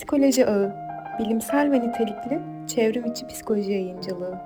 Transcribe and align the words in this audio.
Psikoloji 0.00 0.46
Ağı, 0.46 0.72
bilimsel 1.18 1.70
ve 1.72 1.80
nitelikli 1.80 2.40
çevrim 2.66 3.04
içi 3.06 3.26
psikoloji 3.26 3.72
yayıncılığı. 3.72 4.38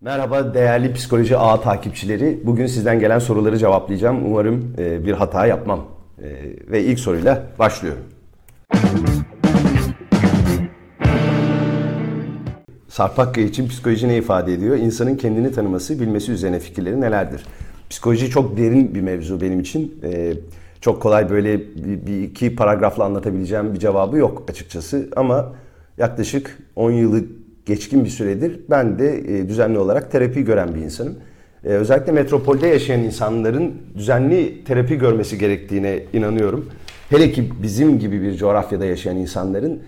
Merhaba 0.00 0.54
değerli 0.54 0.92
psikoloji 0.92 1.36
ağ 1.36 1.60
takipçileri. 1.60 2.40
Bugün 2.44 2.66
sizden 2.66 3.00
gelen 3.00 3.18
soruları 3.18 3.58
cevaplayacağım. 3.58 4.26
Umarım 4.26 4.74
e, 4.78 5.04
bir 5.06 5.12
hata 5.12 5.46
yapmam. 5.46 5.84
E, 6.18 6.28
ve 6.70 6.84
ilk 6.84 7.00
soruyla 7.00 7.42
başlıyorum. 7.58 8.04
Sarp 12.88 13.18
Akkaya 13.18 13.46
için 13.46 13.68
psikoloji 13.68 14.08
ne 14.08 14.16
ifade 14.16 14.52
ediyor? 14.52 14.76
İnsanın 14.76 15.16
kendini 15.16 15.52
tanıması, 15.52 16.00
bilmesi 16.00 16.32
üzerine 16.32 16.58
fikirleri 16.58 17.00
nelerdir? 17.00 17.46
Psikoloji 17.90 18.30
çok 18.30 18.56
derin 18.56 18.94
bir 18.94 19.00
mevzu 19.00 19.40
benim 19.40 19.60
için. 19.60 20.00
E, 20.04 20.32
çok 20.80 21.02
kolay 21.02 21.30
böyle 21.30 21.60
bir, 21.60 22.06
bir 22.06 22.22
iki 22.22 22.56
paragrafla 22.56 23.04
anlatabileceğim 23.04 23.74
bir 23.74 23.78
cevabı 23.78 24.16
yok 24.16 24.42
açıkçası. 24.50 25.08
Ama 25.16 25.52
yaklaşık 25.98 26.58
10 26.76 26.90
yılı 26.90 27.24
geçkin 27.66 28.04
bir 28.04 28.10
süredir 28.10 28.60
ben 28.70 28.98
de 28.98 29.18
e, 29.18 29.48
düzenli 29.48 29.78
olarak 29.78 30.12
terapi 30.12 30.44
gören 30.44 30.74
bir 30.74 30.80
insanım. 30.80 31.14
E, 31.64 31.68
özellikle 31.68 32.12
metropolde 32.12 32.66
yaşayan 32.66 33.00
insanların 33.00 33.74
düzenli 33.94 34.64
terapi 34.64 34.98
görmesi 34.98 35.38
gerektiğine 35.38 36.02
inanıyorum. 36.12 36.68
Hele 37.10 37.32
ki 37.32 37.52
bizim 37.62 37.98
gibi 37.98 38.22
bir 38.22 38.36
coğrafyada 38.36 38.84
yaşayan 38.84 39.16
insanların 39.16 39.82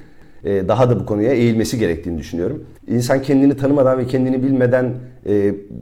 e, 0.45 0.69
daha 0.69 0.91
da 0.91 1.01
bu 1.01 1.06
konuya 1.06 1.33
eğilmesi 1.33 1.78
gerektiğini 1.78 2.19
düşünüyorum. 2.19 2.65
İnsan 2.89 3.23
kendini 3.23 3.56
tanımadan 3.56 3.98
ve 3.98 4.06
kendini 4.06 4.42
bilmeden 4.42 4.95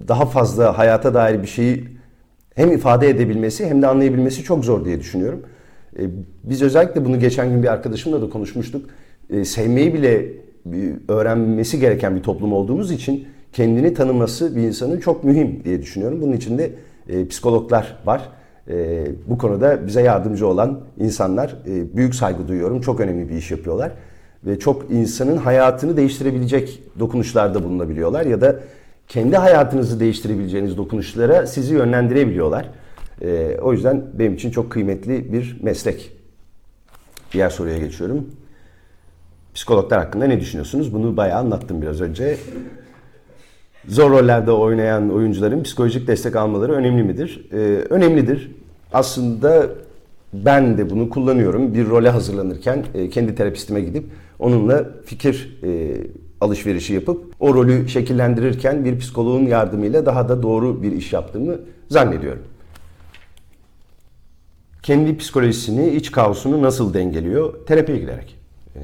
daha 0.09 0.27
fazla 0.27 0.79
hayata 0.79 1.15
dair 1.15 1.43
bir 1.43 1.47
şeyi 1.47 1.96
hem 2.57 2.73
ifade 2.73 3.09
edebilmesi 3.09 3.67
hem 3.67 3.83
de 3.83 3.87
anlayabilmesi 3.87 4.43
çok 4.43 4.65
zor 4.65 4.85
diye 4.85 5.01
düşünüyorum. 5.01 5.43
Biz 6.45 6.63
özellikle 6.63 7.05
bunu 7.05 7.19
geçen 7.19 7.51
gün 7.51 7.63
bir 7.63 7.69
arkadaşımla 7.69 8.23
da 8.23 8.31
konuşmuştuk. 8.31 8.91
Sevmeyi 9.45 9.95
bile 9.95 10.33
öğrenmesi 11.09 11.81
gereken 11.81 12.17
bir 12.17 12.23
toplum 12.23 12.53
olduğumuz 12.53 12.91
için 12.91 13.29
kendini 13.53 13.95
tanıması 13.95 14.57
bir 14.57 14.63
insanın 14.63 15.01
çok 15.01 15.25
mühim 15.25 15.65
diye 15.65 15.83
düşünüyorum. 15.83 16.23
Bunun 16.23 16.33
için 16.33 16.59
de 16.59 16.71
e, 17.09 17.29
psikologlar 17.29 17.97
var. 18.05 18.29
E, 18.69 19.07
bu 19.27 19.39
konuda 19.39 19.87
bize 19.87 20.03
yardımcı 20.03 20.47
olan 20.47 20.81
insanlar 20.99 21.57
e, 21.67 21.97
büyük 21.97 22.15
saygı 22.15 22.49
duyuyorum. 22.49 22.81
Çok 22.81 23.01
önemli 23.01 23.29
bir 23.29 23.35
iş 23.35 23.51
yapıyorlar. 23.51 23.93
Ve 24.47 24.59
çok 24.59 24.91
insanın 24.91 25.37
hayatını 25.37 25.97
değiştirebilecek 25.97 26.83
dokunuşlarda 26.99 27.65
bulunabiliyorlar. 27.65 28.27
Ya 28.27 28.41
da 28.41 28.61
kendi 29.09 29.37
hayatınızı 29.37 30.01
değiştirebileceğiniz 30.01 30.77
dokunuşlara 30.77 31.47
sizi 31.47 31.75
yönlendirebiliyorlar. 31.75 32.69
E, 33.23 33.59
o 33.63 33.73
yüzden 33.73 34.05
benim 34.15 34.35
için 34.35 34.51
çok 34.51 34.71
kıymetli 34.71 35.33
bir 35.33 35.59
meslek. 35.63 36.13
Diğer 37.33 37.51
soruya 37.51 37.79
geçiyorum. 37.79 38.27
Psikologlar 39.55 39.99
hakkında 39.99 40.25
ne 40.25 40.41
düşünüyorsunuz? 40.41 40.95
Bunu 40.95 41.17
bayağı 41.17 41.39
anlattım 41.39 41.83
biraz 41.83 42.01
önce. 42.01 42.37
Zor 43.89 44.11
rollerde 44.11 44.51
oynayan 44.51 45.11
oyuncuların 45.11 45.63
psikolojik 45.63 46.07
destek 46.07 46.37
almaları 46.37 46.73
önemli 46.73 47.03
midir? 47.03 47.49
Ee, 47.53 47.57
önemlidir. 47.91 48.51
Aslında 48.93 49.67
ben 50.33 50.79
de 50.79 50.91
bunu 50.91 51.11
kullanıyorum. 51.11 51.75
Bir 51.75 51.87
role 51.87 52.09
hazırlanırken 52.09 52.85
e, 52.95 53.11
kendi 53.11 53.35
terapistime 53.35 53.81
gidip 53.81 54.05
onunla 54.39 54.87
fikir 55.05 55.59
e, 55.63 55.97
alışverişi 56.41 56.95
yapıp 56.95 57.35
o 57.41 57.55
rolü 57.55 57.89
şekillendirirken 57.89 58.85
bir 58.85 58.99
psikoloğun 58.99 59.47
yardımıyla 59.47 60.07
daha 60.07 60.29
da 60.29 60.43
doğru 60.43 60.83
bir 60.83 60.93
iş 60.93 61.13
yaptığımı 61.13 61.57
zannediyorum. 61.89 62.43
Kendi 64.83 65.17
psikolojisini, 65.17 65.91
iç 65.91 66.13
kaosunu 66.13 66.63
nasıl 66.63 66.95
dengeliyor? 66.95 67.67
Terapiye 67.67 67.99
giderek. 67.99 68.39
Ee, 68.77 68.81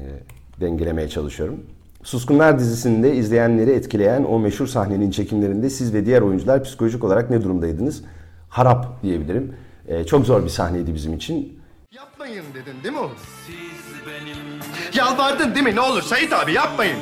dengelemeye 0.61 1.09
çalışıyorum. 1.09 1.59
Suskunlar 2.03 2.59
dizisinde 2.59 3.15
izleyenleri 3.15 3.71
etkileyen 3.71 4.23
o 4.23 4.39
meşhur 4.39 4.67
sahnenin 4.67 5.11
çekimlerinde 5.11 5.69
siz 5.69 5.93
ve 5.93 6.05
diğer 6.05 6.21
oyuncular 6.21 6.63
psikolojik 6.63 7.03
olarak 7.03 7.29
ne 7.29 7.43
durumdaydınız? 7.43 8.03
Harap 8.49 9.03
diyebilirim. 9.03 9.55
Ee, 9.87 10.03
çok 10.03 10.25
zor 10.25 10.43
bir 10.43 10.49
sahneydi 10.49 10.93
bizim 10.93 11.13
için. 11.13 11.59
Yapmayın 11.91 12.45
dedin 12.53 12.83
değil 12.83 12.93
mi 12.93 12.99
oğlum? 12.99 13.11
Yalvardın 14.93 15.55
değil 15.55 15.65
mi? 15.65 15.75
Ne 15.75 15.81
olur 15.81 16.01
Sait 16.01 16.33
abi 16.33 16.53
yapmayın. 16.53 16.97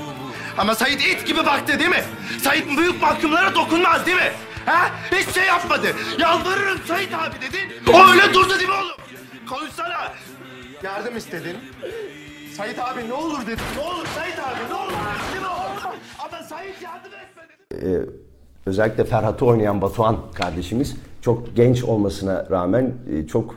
Ama 0.58 0.76
Sait 0.76 1.02
it 1.02 1.28
gibi 1.28 1.40
baktı 1.46 1.80
değil 1.80 1.90
mi? 1.90 2.04
Sait 2.42 2.78
büyük 2.78 3.02
mahkumlara 3.02 3.56
dokunmaz 3.56 4.06
değil 4.06 4.18
mi? 4.18 4.32
Ha? 4.66 4.92
Hiçbir 5.12 5.34
şey 5.34 5.44
yapmadı. 5.46 5.88
Yalvarırım 6.20 6.78
Sait 6.88 7.14
abi 7.14 7.36
dedin. 7.36 7.94
O 7.94 8.10
öyle 8.12 8.34
durdu 8.34 8.50
değil 8.60 8.70
mi 8.70 8.76
oğlum? 8.76 8.98
Konuşsana. 9.50 10.14
Yardım 10.84 11.18
istedin. 11.18 11.58
Sait 12.58 12.80
abi 12.80 13.10
ne 13.10 13.14
olur 13.14 13.42
dedim. 13.48 13.66
Ne 13.78 13.82
olur 13.82 14.06
Sait 14.16 14.40
abi 14.40 14.70
ne 14.70 14.76
olur. 14.76 14.92
Ne 15.42 15.48
olur. 15.48 15.96
Ama 16.20 16.44
Sait 16.44 16.82
yardım 16.82 17.12
etme 17.14 17.44
dedim. 17.82 17.92
Ee, 17.92 18.06
özellikle 18.66 19.04
Ferhat'ı 19.04 19.46
oynayan 19.46 19.82
Batuhan 19.82 20.18
kardeşimiz 20.34 20.96
çok 21.22 21.56
genç 21.56 21.84
olmasına 21.84 22.48
rağmen 22.52 22.94
e, 23.14 23.28
çok 23.28 23.56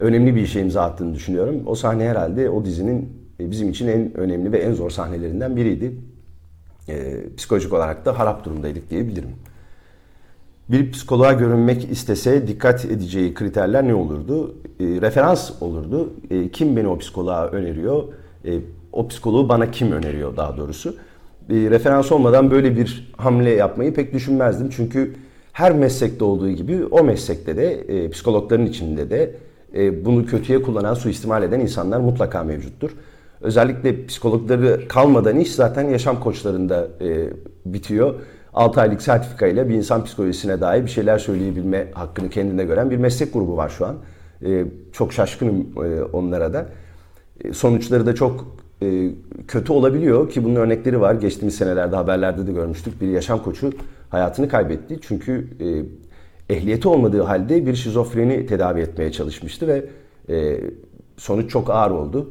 önemli 0.00 0.34
bir 0.36 0.40
işe 0.42 0.60
imza 0.60 0.82
attığını 0.82 1.14
düşünüyorum. 1.14 1.62
O 1.66 1.74
sahne 1.74 2.08
herhalde 2.08 2.50
o 2.50 2.64
dizinin 2.64 3.28
e, 3.40 3.50
bizim 3.50 3.70
için 3.70 3.88
en 3.88 4.16
önemli 4.16 4.52
ve 4.52 4.58
en 4.58 4.72
zor 4.74 4.90
sahnelerinden 4.90 5.56
biriydi. 5.56 5.92
E, 6.88 7.16
psikolojik 7.36 7.72
olarak 7.72 8.04
da 8.04 8.18
harap 8.18 8.44
durumdaydık 8.44 8.90
diyebilirim. 8.90 9.30
Bir 10.68 10.92
psikoloğa 10.92 11.32
görünmek 11.32 11.90
istese 11.90 12.48
dikkat 12.48 12.84
edeceği 12.84 13.34
kriterler 13.34 13.88
ne 13.88 13.94
olurdu? 13.94 14.54
E, 14.80 14.84
referans 14.84 15.50
olurdu. 15.62 16.12
E, 16.30 16.48
kim 16.48 16.76
beni 16.76 16.88
o 16.88 16.98
psikoloğa 16.98 17.46
öneriyor? 17.46 18.04
E, 18.44 18.52
o 18.92 19.08
psikoloğu 19.08 19.48
bana 19.48 19.70
kim 19.70 19.92
öneriyor 19.92 20.36
daha 20.36 20.56
doğrusu? 20.56 20.96
E, 21.50 21.54
referans 21.54 22.12
olmadan 22.12 22.50
böyle 22.50 22.76
bir 22.76 23.12
hamle 23.16 23.50
yapmayı 23.50 23.94
pek 23.94 24.12
düşünmezdim. 24.12 24.70
Çünkü 24.70 25.14
her 25.52 25.72
meslekte 25.72 26.24
olduğu 26.24 26.50
gibi 26.50 26.84
o 26.84 27.04
meslekte 27.04 27.56
de 27.56 27.72
e, 27.72 28.10
psikologların 28.10 28.66
içinde 28.66 29.10
de 29.10 29.34
e, 29.74 30.04
bunu 30.04 30.26
kötüye 30.26 30.62
kullanan, 30.62 30.94
suistimal 30.94 31.42
eden 31.42 31.60
insanlar 31.60 32.00
mutlaka 32.00 32.44
mevcuttur. 32.44 32.90
Özellikle 33.40 34.06
psikologları 34.06 34.88
kalmadan 34.88 35.40
iş 35.40 35.54
zaten 35.54 35.88
yaşam 35.88 36.20
koçlarında 36.20 36.88
e, 37.00 37.26
bitiyor. 37.66 38.14
6 38.54 38.80
aylık 38.80 39.02
sertifika 39.02 39.46
ile 39.46 39.68
bir 39.68 39.74
insan 39.74 40.04
psikolojisine 40.04 40.60
dair 40.60 40.84
bir 40.84 40.90
şeyler 40.90 41.18
söyleyebilme 41.18 41.90
hakkını 41.94 42.30
kendine 42.30 42.64
gören 42.64 42.90
bir 42.90 42.96
meslek 42.96 43.32
grubu 43.32 43.56
var 43.56 43.68
şu 43.68 43.86
an. 43.86 43.96
E, 44.44 44.64
çok 44.92 45.12
şaşkınım 45.12 45.66
e, 45.84 46.02
onlara 46.02 46.52
da. 46.52 46.66
E, 47.44 47.52
sonuçları 47.52 48.06
da 48.06 48.14
çok 48.14 48.58
e, 48.82 49.10
kötü 49.48 49.72
olabiliyor 49.72 50.30
ki 50.30 50.44
bunun 50.44 50.54
örnekleri 50.54 51.00
var. 51.00 51.14
Geçtiğimiz 51.14 51.54
senelerde 51.54 51.96
haberlerde 51.96 52.46
de 52.46 52.52
görmüştük. 52.52 53.00
Bir 53.00 53.08
yaşam 53.08 53.42
koçu 53.42 53.72
hayatını 54.10 54.48
kaybetti. 54.48 54.98
Çünkü 55.02 55.48
e, 55.60 55.66
ehliyeti 56.54 56.88
olmadığı 56.88 57.22
halde 57.22 57.66
bir 57.66 57.74
şizofreni 57.74 58.46
tedavi 58.46 58.80
etmeye 58.80 59.12
çalışmıştı 59.12 59.66
ve 59.68 59.84
e, 60.28 60.60
sonuç 61.16 61.50
çok 61.50 61.70
ağır 61.70 61.90
oldu. 61.90 62.30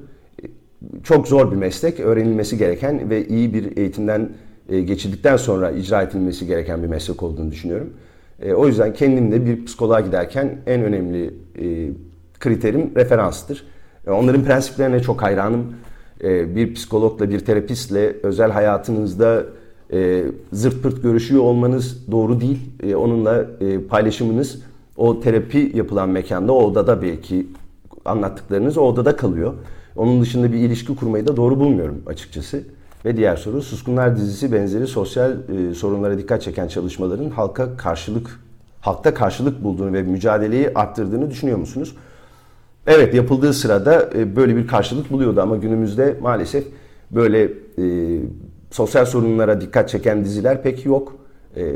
Çok 1.03 1.27
zor 1.27 1.51
bir 1.51 1.55
meslek, 1.55 1.99
öğrenilmesi 1.99 2.57
gereken 2.57 3.09
ve 3.09 3.27
iyi 3.27 3.53
bir 3.53 3.77
eğitimden 3.77 4.29
e, 4.69 4.81
geçirdikten 4.81 5.37
sonra 5.37 5.71
icra 5.71 6.01
edilmesi 6.01 6.47
gereken 6.47 6.83
bir 6.83 6.87
meslek 6.87 7.23
olduğunu 7.23 7.51
düşünüyorum. 7.51 7.89
E, 8.41 8.53
o 8.53 8.67
yüzden 8.67 8.93
kendim 8.93 9.31
de 9.31 9.45
bir 9.45 9.65
psikoloğa 9.65 9.99
giderken 9.99 10.57
en 10.65 10.81
önemli 10.81 11.33
e, 11.61 11.89
kriterim 12.39 12.91
referanstır. 12.95 13.67
Onların 14.07 14.43
prensiplerine 14.43 14.99
çok 14.99 15.21
hayranım. 15.21 15.73
Bir 16.23 16.73
psikologla, 16.73 17.29
bir 17.29 17.39
terapistle 17.39 18.15
özel 18.23 18.51
hayatınızda 18.51 19.43
zırt 20.51 20.83
pırt 20.83 21.03
görüşüyor 21.03 21.43
olmanız 21.43 22.11
doğru 22.11 22.41
değil. 22.41 22.59
Onunla 22.95 23.45
paylaşımınız 23.89 24.61
o 24.97 25.19
terapi 25.19 25.71
yapılan 25.75 26.09
mekanda, 26.09 26.53
o 26.53 26.63
odada 26.63 27.01
belki 27.01 27.47
anlattıklarınız 28.05 28.77
o 28.77 28.81
odada 28.81 29.15
kalıyor. 29.15 29.53
Onun 29.97 30.21
dışında 30.21 30.51
bir 30.53 30.57
ilişki 30.57 30.95
kurmayı 30.95 31.27
da 31.27 31.37
doğru 31.37 31.59
bulmuyorum 31.59 32.01
açıkçası. 32.07 32.63
Ve 33.05 33.17
diğer 33.17 33.35
soru, 33.35 33.61
Suskunlar 33.61 34.17
dizisi 34.17 34.51
benzeri 34.51 34.87
sosyal 34.87 35.31
e, 35.31 35.73
sorunlara 35.73 36.17
dikkat 36.17 36.41
çeken 36.41 36.67
çalışmaların 36.67 37.29
halka 37.29 37.77
karşılık, 37.77 38.39
halkta 38.81 39.13
karşılık 39.13 39.63
bulduğunu 39.63 39.93
ve 39.93 40.03
mücadeleyi 40.03 40.71
arttırdığını 40.75 41.31
düşünüyor 41.31 41.57
musunuz? 41.57 41.95
Evet, 42.87 43.13
yapıldığı 43.13 43.53
sırada 43.53 44.09
e, 44.15 44.35
böyle 44.35 44.55
bir 44.55 44.67
karşılık 44.67 45.11
buluyordu 45.11 45.41
ama 45.41 45.57
günümüzde 45.57 46.17
maalesef 46.21 46.63
böyle 47.11 47.43
e, 47.79 48.17
sosyal 48.71 49.05
sorunlara 49.05 49.61
dikkat 49.61 49.89
çeken 49.89 50.25
diziler 50.25 50.63
pek 50.63 50.85
yok. 50.85 51.15
E, 51.57 51.73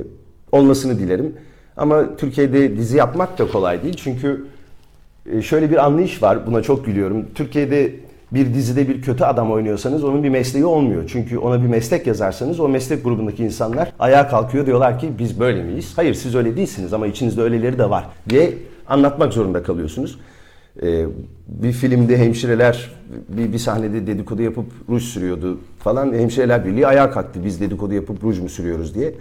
olmasını 0.51 0.99
dilerim. 0.99 1.35
Ama 1.77 2.15
Türkiye'de 2.15 2.77
dizi 2.77 2.97
yapmak 2.97 3.39
da 3.39 3.47
kolay 3.47 3.83
değil 3.83 3.95
çünkü 3.97 4.45
e, 5.31 5.41
şöyle 5.41 5.71
bir 5.71 5.85
anlayış 5.85 6.23
var, 6.23 6.47
buna 6.47 6.61
çok 6.61 6.85
gülüyorum. 6.85 7.25
Türkiye'de 7.35 7.95
bir 8.31 8.53
dizide 8.53 8.87
bir 8.87 9.01
kötü 9.01 9.23
adam 9.23 9.51
oynuyorsanız 9.51 10.03
onun 10.03 10.23
bir 10.23 10.29
mesleği 10.29 10.65
olmuyor. 10.65 11.03
Çünkü 11.07 11.37
ona 11.37 11.63
bir 11.63 11.67
meslek 11.67 12.07
yazarsanız 12.07 12.59
o 12.59 12.69
meslek 12.69 13.03
grubundaki 13.03 13.43
insanlar 13.43 13.93
ayağa 13.99 14.27
kalkıyor 14.27 14.65
diyorlar 14.65 14.99
ki 14.99 15.09
biz 15.19 15.39
böyle 15.39 15.63
miyiz? 15.63 15.93
Hayır 15.95 16.13
siz 16.13 16.35
öyle 16.35 16.57
değilsiniz 16.57 16.93
ama 16.93 17.07
içinizde 17.07 17.41
öyleleri 17.41 17.79
de 17.79 17.89
var 17.89 18.05
diye 18.29 18.53
anlatmak 18.87 19.33
zorunda 19.33 19.63
kalıyorsunuz. 19.63 20.19
Ee, 20.83 21.05
bir 21.47 21.71
filmde 21.71 22.17
hemşireler 22.17 22.91
bir, 23.29 23.53
bir 23.53 23.57
sahnede 23.57 24.07
dedikodu 24.07 24.41
yapıp 24.41 24.65
ruj 24.89 25.03
sürüyordu 25.03 25.59
falan. 25.79 26.13
Hemşireler 26.13 26.65
Birliği 26.65 26.87
ayağa 26.87 27.11
kalktı 27.11 27.45
biz 27.45 27.61
dedikodu 27.61 27.93
yapıp 27.93 28.23
ruj 28.23 28.39
mu 28.39 28.49
sürüyoruz 28.49 28.95
diye. 28.95 29.13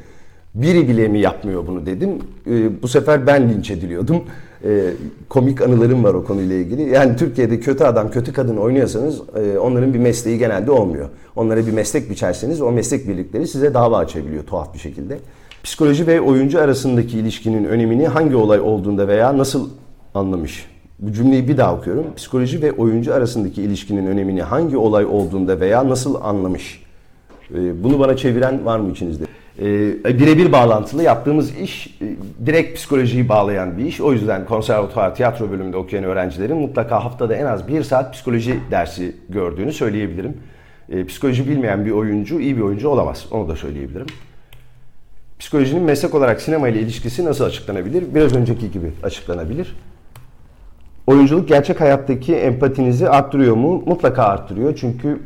Biri 0.54 0.88
bile 0.88 1.08
mi 1.08 1.18
yapmıyor 1.20 1.66
bunu 1.66 1.86
dedim. 1.86 2.10
Ee, 2.46 2.82
bu 2.82 2.88
sefer 2.88 3.26
ben 3.26 3.48
linç 3.50 3.70
ediliyordum. 3.70 4.24
Ee, 4.64 4.90
komik 5.28 5.62
anılarım 5.62 6.04
var 6.04 6.14
o 6.14 6.24
konuyla 6.24 6.56
ilgili. 6.56 6.90
Yani 6.90 7.16
Türkiye'de 7.16 7.60
kötü 7.60 7.84
adam, 7.84 8.10
kötü 8.10 8.32
kadın 8.32 8.56
oynuyorsanız 8.56 9.20
e, 9.36 9.58
onların 9.58 9.94
bir 9.94 9.98
mesleği 9.98 10.38
genelde 10.38 10.70
olmuyor. 10.70 11.08
Onlara 11.36 11.66
bir 11.66 11.72
meslek 11.72 12.10
biçerseniz 12.10 12.60
o 12.62 12.72
meslek 12.72 13.08
birlikleri 13.08 13.48
size 13.48 13.74
dava 13.74 13.98
açabiliyor 13.98 14.44
tuhaf 14.44 14.74
bir 14.74 14.78
şekilde. 14.78 15.18
Psikoloji 15.62 16.06
ve 16.06 16.20
oyuncu 16.20 16.60
arasındaki 16.60 17.18
ilişkinin 17.18 17.64
önemini 17.64 18.08
hangi 18.08 18.36
olay 18.36 18.60
olduğunda 18.60 19.08
veya 19.08 19.38
nasıl 19.38 19.68
anlamış? 20.14 20.66
Bu 20.98 21.12
cümleyi 21.12 21.48
bir 21.48 21.56
daha 21.56 21.74
okuyorum. 21.76 22.04
Psikoloji 22.16 22.62
ve 22.62 22.72
oyuncu 22.72 23.14
arasındaki 23.14 23.62
ilişkinin 23.62 24.06
önemini 24.06 24.42
hangi 24.42 24.76
olay 24.76 25.04
olduğunda 25.04 25.60
veya 25.60 25.88
nasıl 25.88 26.20
anlamış? 26.22 26.82
Ee, 27.54 27.84
Bunu 27.84 27.98
bana 27.98 28.16
çeviren 28.16 28.64
var 28.64 28.78
mı 28.78 28.90
içinizde? 28.90 29.24
Ee, 29.58 30.18
Birebir 30.18 30.52
bağlantılı 30.52 31.02
yaptığımız 31.02 31.56
iş 31.58 31.86
e, 31.86 32.06
direkt 32.46 32.76
psikolojiyi 32.76 33.28
bağlayan 33.28 33.78
bir 33.78 33.84
iş. 33.84 34.00
O 34.00 34.12
yüzden 34.12 34.46
konservatuvar 34.46 35.14
tiyatro 35.14 35.50
bölümünde 35.50 35.76
okuyan 35.76 36.04
öğrencilerin 36.04 36.56
mutlaka 36.56 37.04
haftada 37.04 37.34
en 37.34 37.46
az 37.46 37.68
bir 37.68 37.82
saat 37.82 38.12
psikoloji 38.12 38.60
dersi 38.70 39.16
gördüğünü 39.28 39.72
söyleyebilirim. 39.72 40.36
Ee, 40.90 41.04
Psikoloji 41.04 41.48
bilmeyen 41.48 41.86
bir 41.86 41.90
oyuncu 41.90 42.40
iyi 42.40 42.56
bir 42.56 42.62
oyuncu 42.62 42.88
olamaz. 42.88 43.26
Onu 43.30 43.48
da 43.48 43.56
söyleyebilirim. 43.56 44.06
Psikolojinin 45.38 45.82
meslek 45.82 46.14
olarak 46.14 46.40
sinema 46.40 46.68
ile 46.68 46.80
ilişkisi 46.80 47.24
nasıl 47.24 47.44
açıklanabilir? 47.44 48.14
Biraz 48.14 48.36
önceki 48.36 48.70
gibi 48.70 48.92
açıklanabilir. 49.02 49.76
Oyunculuk 51.06 51.48
gerçek 51.48 51.80
hayattaki 51.80 52.34
empatinizi 52.34 53.08
arttırıyor 53.08 53.56
mu? 53.56 53.82
Mutlaka 53.86 54.24
arttırıyor. 54.24 54.76
Çünkü 54.80 55.20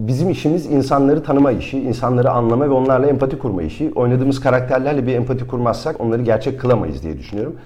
bizim 0.00 0.30
işimiz 0.30 0.66
insanları 0.66 1.22
tanıma 1.22 1.52
işi, 1.52 1.80
insanları 1.80 2.30
anlama 2.30 2.64
ve 2.64 2.70
onlarla 2.70 3.06
empati 3.06 3.38
kurma 3.38 3.62
işi. 3.62 3.92
Oynadığımız 3.94 4.40
karakterlerle 4.40 5.06
bir 5.06 5.14
empati 5.14 5.46
kurmazsak 5.46 6.00
onları 6.00 6.22
gerçek 6.22 6.60
kılamayız 6.60 7.02
diye 7.02 7.18
düşünüyorum. 7.18 7.56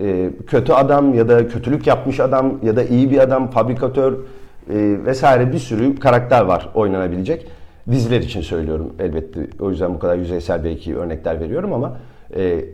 Ee, 0.00 0.30
kötü 0.46 0.72
adam 0.72 1.14
ya 1.14 1.28
da 1.28 1.48
kötülük 1.48 1.86
yapmış 1.86 2.20
adam 2.20 2.58
ya 2.62 2.76
da 2.76 2.84
iyi 2.84 3.10
bir 3.10 3.18
adam, 3.18 3.50
fabrikatör 3.50 4.12
e, 4.12 4.18
vesaire 5.04 5.52
bir 5.52 5.58
sürü 5.58 5.96
karakter 5.96 6.42
var 6.42 6.68
oynanabilecek. 6.74 7.46
Diziler 7.90 8.20
için 8.20 8.40
söylüyorum 8.40 8.92
elbette. 8.98 9.46
O 9.60 9.70
yüzden 9.70 9.94
bu 9.94 9.98
kadar 9.98 10.16
yüzeysel 10.16 10.64
belki 10.64 10.96
örnekler 10.96 11.40
veriyorum 11.40 11.72
ama 11.72 11.96
e, 12.36 12.64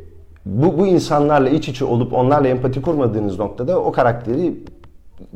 bu, 0.46 0.78
bu 0.78 0.86
insanlarla 0.86 1.48
iç 1.48 1.68
içe 1.68 1.84
olup 1.84 2.12
onlarla 2.12 2.48
empati 2.48 2.82
kurmadığınız 2.82 3.38
noktada 3.38 3.80
o 3.80 3.92
karakteri 3.92 4.54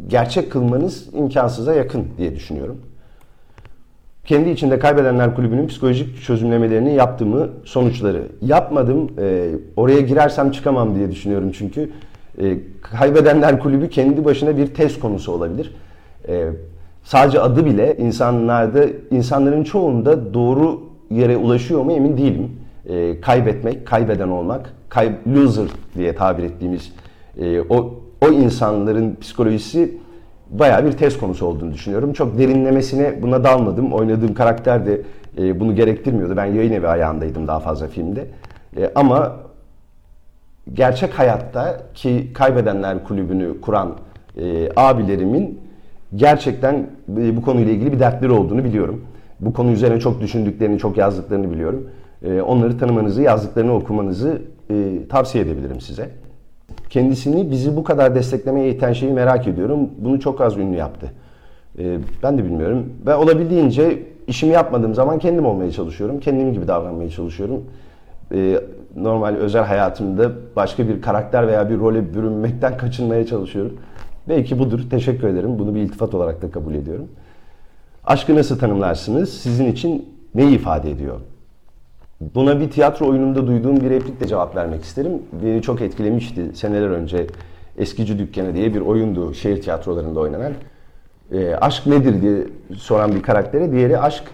gerçek 0.09 0.53
kılmanız 0.53 1.15
imkansıza 1.15 1.75
yakın 1.75 2.07
diye 2.19 2.35
düşünüyorum. 2.35 2.81
Kendi 4.25 4.51
içinde 4.51 4.79
Kaybedenler 4.79 5.35
Kulübü'nün 5.35 5.67
psikolojik 5.67 6.23
çözümlemelerini 6.23 6.95
yaptığımı 6.95 7.49
sonuçları 7.65 8.23
yapmadım. 8.43 9.11
Ee, 9.19 9.51
oraya 9.77 10.01
girersem 10.01 10.51
çıkamam 10.51 10.95
diye 10.95 11.11
düşünüyorum 11.11 11.53
çünkü. 11.53 11.91
Ee, 12.41 12.57
Kaybedenler 12.83 13.61
Kulübü 13.61 13.91
kendi 13.91 14.25
başına 14.25 14.57
bir 14.57 14.67
test 14.67 15.01
konusu 15.01 15.33
olabilir. 15.33 15.75
Ee, 16.29 16.49
sadece 17.03 17.41
adı 17.41 17.67
bile 17.67 17.97
insanlarda, 17.99 18.85
insanların 19.11 19.65
çoğunda 19.65 20.35
doğru 20.35 20.81
yere 21.11 21.37
ulaşıyor 21.37 21.83
mu 21.83 21.93
emin 21.93 22.17
değilim. 22.17 22.51
Ee, 22.89 23.21
kaybetmek, 23.21 23.87
kaybeden 23.87 24.29
olmak, 24.29 24.75
kay, 24.89 25.13
loser 25.35 25.67
diye 25.97 26.15
tabir 26.15 26.43
ettiğimiz 26.43 26.93
e, 27.39 27.61
o, 27.61 27.95
o 28.21 28.29
insanların 28.29 29.17
psikolojisi 29.21 29.95
bayağı 30.51 30.85
bir 30.85 30.93
test 30.93 31.21
konusu 31.21 31.47
olduğunu 31.47 31.73
düşünüyorum. 31.75 32.13
Çok 32.13 32.39
derinlemesine 32.39 33.23
buna 33.23 33.45
dalmadım. 33.45 33.93
Oynadığım 33.93 34.35
karakter 34.35 34.87
de 34.87 35.01
e, 35.39 35.61
bunu 35.61 35.75
gerektirmiyordu. 35.75 36.37
Ben 36.37 36.45
yayın 36.45 36.73
evi 36.73 36.89
ayağındaydım 36.89 37.47
daha 37.47 37.61
fazla 37.61 37.87
filmde. 37.89 38.27
E, 38.77 38.91
ama 38.95 39.37
gerçek 40.75 41.19
hayatta 41.19 41.81
ki 41.95 42.31
Kaybedenler 42.35 43.05
Kulübü'nü 43.05 43.61
kuran 43.61 43.97
e, 44.37 44.69
abilerimin 44.77 45.61
gerçekten 46.17 46.75
e, 47.19 47.37
bu 47.37 47.43
konuyla 47.43 47.73
ilgili 47.73 47.93
bir 47.93 47.99
dertleri 47.99 48.33
olduğunu 48.33 48.65
biliyorum. 48.65 49.05
Bu 49.41 49.53
konu 49.53 49.71
üzerine 49.71 50.01
çok 50.01 50.21
düşündüklerini, 50.21 50.79
çok 50.79 50.97
yazdıklarını 50.97 51.53
biliyorum. 51.53 51.91
E, 52.23 52.41
onları 52.41 52.79
tanımanızı, 52.79 53.23
yazdıklarını 53.23 53.75
okumanızı 53.75 54.43
e, 54.71 54.99
tavsiye 55.09 55.45
edebilirim 55.45 55.81
size. 55.81 56.09
Kendisini 56.91 57.51
bizi 57.51 57.77
bu 57.77 57.85
kadar 57.85 58.15
desteklemeye 58.15 58.71
iten 58.71 58.93
şeyi 58.93 59.13
merak 59.13 59.47
ediyorum. 59.47 59.91
Bunu 59.99 60.21
çok 60.21 60.41
az 60.41 60.57
ünlü 60.57 60.77
yaptı. 60.77 61.13
Ee, 61.79 61.99
ben 62.23 62.39
de 62.39 62.45
bilmiyorum. 62.45 62.93
Ben 63.07 63.15
olabildiğince 63.17 64.03
işimi 64.27 64.53
yapmadığım 64.53 64.95
zaman 64.95 65.19
kendim 65.19 65.47
olmaya 65.47 65.71
çalışıyorum. 65.71 66.21
Kendim 66.21 66.53
gibi 66.53 66.69
davranmaya 66.69 67.11
çalışıyorum. 67.11 67.65
Ee, 68.35 68.61
normal 68.97 69.35
özel 69.35 69.65
hayatımda 69.65 70.31
başka 70.57 70.89
bir 70.89 71.03
karakter 71.03 71.49
veya 71.49 71.71
bir 71.71 71.79
role 71.79 72.15
bürünmekten 72.15 72.77
kaçınmaya 72.79 73.27
çalışıyorum. 73.27 73.77
Belki 74.29 74.59
budur. 74.59 74.81
Teşekkür 74.91 75.29
ederim. 75.29 75.59
Bunu 75.59 75.75
bir 75.75 75.81
iltifat 75.81 76.15
olarak 76.15 76.43
da 76.43 76.51
kabul 76.51 76.75
ediyorum. 76.75 77.09
Aşkı 78.05 78.37
nasıl 78.37 78.59
tanımlarsınız? 78.59 79.33
Sizin 79.33 79.73
için 79.73 80.09
ne 80.35 80.53
ifade 80.53 80.91
ediyor? 80.91 81.21
Buna 82.21 82.61
bir 82.61 82.71
tiyatro 82.71 83.09
oyununda 83.09 83.47
duyduğum 83.47 83.81
bir 83.81 83.91
replikle 83.91 84.27
cevap 84.27 84.57
vermek 84.57 84.83
isterim. 84.85 85.23
Beni 85.45 85.63
çok 85.63 85.81
etkilemişti 85.81 86.51
seneler 86.55 86.91
önce. 86.91 87.27
Eskici 87.79 88.19
Dükkanı 88.19 88.55
diye 88.55 88.75
bir 88.75 88.81
oyundu 88.81 89.35
şehir 89.35 89.63
tiyatrolarında 89.63 90.21
oynanan. 90.21 90.53
E, 91.33 91.55
aşk 91.55 91.87
nedir 91.87 92.23
diye 92.23 92.47
soran 92.77 93.15
bir 93.15 93.23
karaktere 93.23 93.73
diğeri 93.73 93.99
aşk 93.99 94.25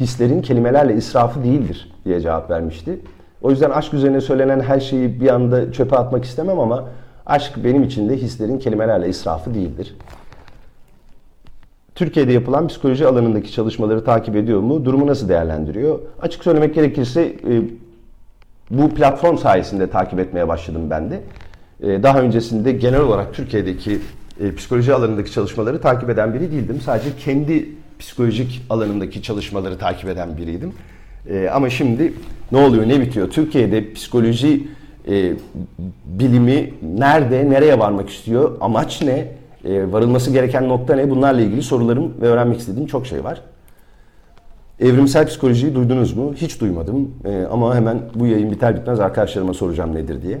hislerin 0.00 0.42
kelimelerle 0.42 0.94
israfı 0.94 1.44
değildir 1.44 1.92
diye 2.04 2.20
cevap 2.20 2.50
vermişti. 2.50 2.98
O 3.42 3.50
yüzden 3.50 3.70
aşk 3.70 3.94
üzerine 3.94 4.20
söylenen 4.20 4.60
her 4.60 4.80
şeyi 4.80 5.20
bir 5.20 5.28
anda 5.28 5.72
çöpe 5.72 5.96
atmak 5.96 6.24
istemem 6.24 6.58
ama 6.58 6.84
aşk 7.26 7.52
benim 7.64 7.82
için 7.82 8.08
de 8.08 8.16
hislerin 8.16 8.58
kelimelerle 8.58 9.08
israfı 9.08 9.54
değildir. 9.54 9.96
Türkiye'de 11.94 12.32
yapılan 12.32 12.68
psikoloji 12.68 13.06
alanındaki 13.06 13.52
çalışmaları 13.52 14.04
takip 14.04 14.36
ediyor 14.36 14.60
mu? 14.60 14.84
Durumu 14.84 15.06
nasıl 15.06 15.28
değerlendiriyor? 15.28 15.98
Açık 16.22 16.44
söylemek 16.44 16.74
gerekirse 16.74 17.22
e, 17.22 17.62
bu 18.70 18.94
platform 18.94 19.36
sayesinde 19.36 19.90
takip 19.90 20.18
etmeye 20.18 20.48
başladım 20.48 20.82
ben 20.90 21.10
de. 21.10 21.20
E, 21.82 22.02
daha 22.02 22.20
öncesinde 22.20 22.72
genel 22.72 23.00
olarak 23.00 23.34
Türkiye'deki 23.34 23.98
e, 24.40 24.54
psikoloji 24.54 24.94
alanındaki 24.94 25.32
çalışmaları 25.32 25.80
takip 25.80 26.10
eden 26.10 26.34
biri 26.34 26.52
değildim. 26.52 26.80
Sadece 26.80 27.08
kendi 27.24 27.68
psikolojik 27.98 28.62
alanındaki 28.70 29.22
çalışmaları 29.22 29.78
takip 29.78 30.08
eden 30.08 30.36
biriydim. 30.36 30.72
Ama 31.52 31.70
şimdi 31.70 32.12
ne 32.52 32.58
oluyor, 32.58 32.88
ne 32.88 33.00
bitiyor? 33.00 33.30
Türkiye'de 33.30 33.92
psikoloji 33.92 34.68
bilimi 36.04 36.74
nerede, 36.82 37.50
nereye 37.50 37.78
varmak 37.78 38.10
istiyor? 38.10 38.56
Amaç 38.60 39.02
ne? 39.02 39.28
E, 39.64 39.92
varılması 39.92 40.30
gereken 40.30 40.68
nokta 40.68 40.96
ne? 40.96 41.10
Bunlarla 41.10 41.40
ilgili 41.40 41.62
sorularım 41.62 42.20
ve 42.20 42.26
öğrenmek 42.26 42.60
istediğim 42.60 42.86
çok 42.86 43.06
şey 43.06 43.24
var. 43.24 43.40
Evrimsel 44.80 45.26
psikolojiyi 45.26 45.74
duydunuz 45.74 46.16
mu? 46.16 46.34
Hiç 46.36 46.60
duymadım 46.60 47.10
e, 47.24 47.44
ama 47.50 47.76
hemen 47.76 48.02
bu 48.14 48.26
yayın 48.26 48.50
biter 48.50 48.76
bitmez 48.76 49.00
arkadaşlarıma 49.00 49.54
soracağım 49.54 49.94
nedir 49.94 50.22
diye. 50.22 50.40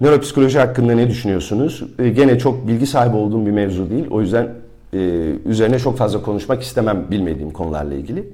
Nöropsikoloji 0.00 0.58
hakkında 0.58 0.92
ne 0.92 1.08
düşünüyorsunuz? 1.08 1.82
E, 1.98 2.08
gene 2.08 2.38
çok 2.38 2.68
bilgi 2.68 2.86
sahibi 2.86 3.16
olduğum 3.16 3.46
bir 3.46 3.50
mevzu 3.50 3.90
değil. 3.90 4.06
O 4.10 4.20
yüzden 4.20 4.48
e, 4.92 4.98
üzerine 5.46 5.78
çok 5.78 5.96
fazla 5.96 6.22
konuşmak 6.22 6.62
istemem 6.62 7.06
bilmediğim 7.10 7.50
konularla 7.50 7.94
ilgili. 7.94 8.32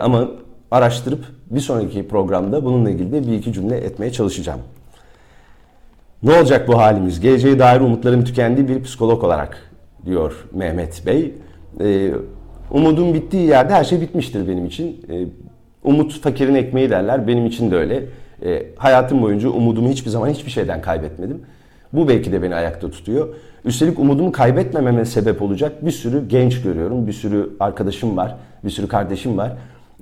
Ama 0.00 0.28
araştırıp 0.70 1.24
bir 1.50 1.60
sonraki 1.60 2.08
programda 2.08 2.64
bununla 2.64 2.90
ilgili 2.90 3.12
de 3.12 3.26
bir 3.26 3.32
iki 3.32 3.52
cümle 3.52 3.76
etmeye 3.76 4.12
çalışacağım. 4.12 4.60
Ne 6.24 6.32
olacak 6.38 6.68
bu 6.68 6.78
halimiz? 6.78 7.20
Geleceğe 7.20 7.58
dair 7.58 7.80
umutlarım 7.80 8.24
tükendi 8.24 8.68
bir 8.68 8.82
psikolog 8.82 9.24
olarak 9.24 9.56
diyor 10.06 10.46
Mehmet 10.52 11.06
Bey. 11.06 11.34
Ee, 11.80 12.10
umudum 12.70 13.14
bittiği 13.14 13.48
yerde 13.48 13.74
her 13.74 13.84
şey 13.84 14.00
bitmiştir 14.00 14.48
benim 14.48 14.66
için. 14.66 15.06
Ee, 15.10 15.26
umut 15.84 16.20
fakirin 16.20 16.54
ekmeği 16.54 16.90
derler. 16.90 17.26
Benim 17.26 17.46
için 17.46 17.70
de 17.70 17.76
öyle. 17.76 18.04
Ee, 18.44 18.66
hayatım 18.76 19.22
boyunca 19.22 19.48
umudumu 19.48 19.88
hiçbir 19.88 20.10
zaman 20.10 20.28
hiçbir 20.28 20.50
şeyden 20.50 20.82
kaybetmedim. 20.82 21.40
Bu 21.92 22.08
belki 22.08 22.32
de 22.32 22.42
beni 22.42 22.54
ayakta 22.54 22.90
tutuyor. 22.90 23.28
Üstelik 23.64 23.98
umudumu 23.98 24.32
kaybetmememe 24.32 25.04
sebep 25.04 25.42
olacak 25.42 25.86
bir 25.86 25.90
sürü 25.90 26.28
genç 26.28 26.62
görüyorum. 26.62 27.06
Bir 27.06 27.12
sürü 27.12 27.50
arkadaşım 27.60 28.16
var. 28.16 28.36
Bir 28.64 28.70
sürü 28.70 28.88
kardeşim 28.88 29.38
var. 29.38 29.52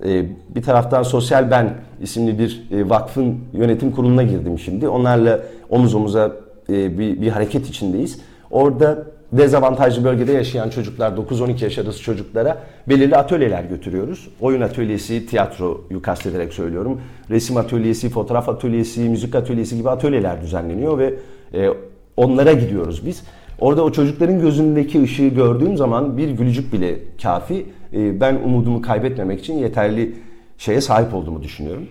Ee, 0.04 0.26
bir 0.54 0.62
taraftan 0.62 1.02
Sosyal 1.02 1.50
Ben 1.50 1.74
isimli 2.02 2.38
bir 2.38 2.62
e, 2.72 2.88
vakfın 2.88 3.38
yönetim 3.52 3.90
kuruluna 3.90 4.22
girdim 4.22 4.58
şimdi. 4.58 4.88
Onlarla 4.88 5.40
omuz 5.70 5.94
omuza 5.94 6.32
e, 6.68 6.98
bir, 6.98 7.22
bir 7.22 7.28
hareket 7.28 7.68
içindeyiz. 7.68 8.20
Orada 8.50 9.06
dezavantajlı 9.32 10.04
bölgede 10.04 10.32
yaşayan 10.32 10.70
çocuklar, 10.70 11.12
9-12 11.12 11.64
yaş 11.64 11.78
arası 11.78 12.02
çocuklara 12.02 12.58
belirli 12.88 13.16
atölyeler 13.16 13.64
götürüyoruz. 13.64 14.28
Oyun 14.40 14.60
atölyesi, 14.60 15.26
tiyatroyu 15.26 16.02
kastederek 16.02 16.52
söylüyorum. 16.52 17.00
Resim 17.30 17.56
atölyesi, 17.56 18.08
fotoğraf 18.08 18.48
atölyesi, 18.48 19.00
müzik 19.00 19.34
atölyesi 19.34 19.76
gibi 19.76 19.90
atölyeler 19.90 20.42
düzenleniyor 20.42 20.98
ve 20.98 21.14
e, 21.54 21.68
onlara 22.16 22.52
gidiyoruz 22.52 23.06
biz. 23.06 23.22
Orada 23.60 23.84
o 23.84 23.92
çocukların 23.92 24.40
gözündeki 24.40 25.02
ışığı 25.02 25.28
gördüğüm 25.28 25.76
zaman 25.76 26.16
bir 26.16 26.30
gülücük 26.30 26.72
bile 26.72 26.98
kafi. 27.22 27.66
E, 27.92 28.20
ben 28.20 28.34
umudumu 28.34 28.82
kaybetmemek 28.82 29.40
için 29.40 29.58
yeterli 29.58 30.14
şeye 30.58 30.80
sahip 30.80 31.14
olduğumu 31.14 31.42
düşünüyorum. 31.42 31.88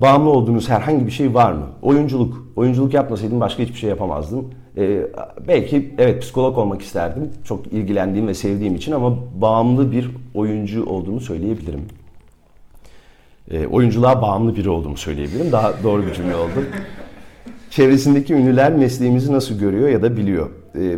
Bağımlı 0.00 0.30
olduğunuz 0.30 0.68
herhangi 0.68 1.06
bir 1.06 1.10
şey 1.10 1.34
var 1.34 1.52
mı? 1.52 1.66
Oyunculuk. 1.82 2.46
Oyunculuk 2.56 2.94
yapmasaydım 2.94 3.40
başka 3.40 3.62
hiçbir 3.62 3.78
şey 3.78 3.90
yapamazdım. 3.90 4.50
Ee, 4.76 5.06
belki 5.48 5.94
evet 5.98 6.22
psikolog 6.22 6.58
olmak 6.58 6.82
isterdim. 6.82 7.30
Çok 7.44 7.66
ilgilendiğim 7.66 8.28
ve 8.28 8.34
sevdiğim 8.34 8.74
için 8.74 8.92
ama 8.92 9.16
bağımlı 9.40 9.92
bir 9.92 10.10
oyuncu 10.34 10.86
olduğumu 10.86 11.20
söyleyebilirim. 11.20 11.80
Ee, 13.50 13.66
oyunculuğa 13.66 14.22
bağımlı 14.22 14.56
biri 14.56 14.70
olduğumu 14.70 14.96
söyleyebilirim. 14.96 15.52
Daha 15.52 15.82
doğru 15.82 16.06
bir 16.06 16.14
cümle 16.14 16.36
oldu. 16.36 16.64
Çevresindeki 17.70 18.34
ünlüler 18.34 18.72
mesleğimizi 18.72 19.32
nasıl 19.32 19.58
görüyor 19.58 19.88
ya 19.88 20.02
da 20.02 20.16
biliyor? 20.16 20.50
Ee, 20.78 20.96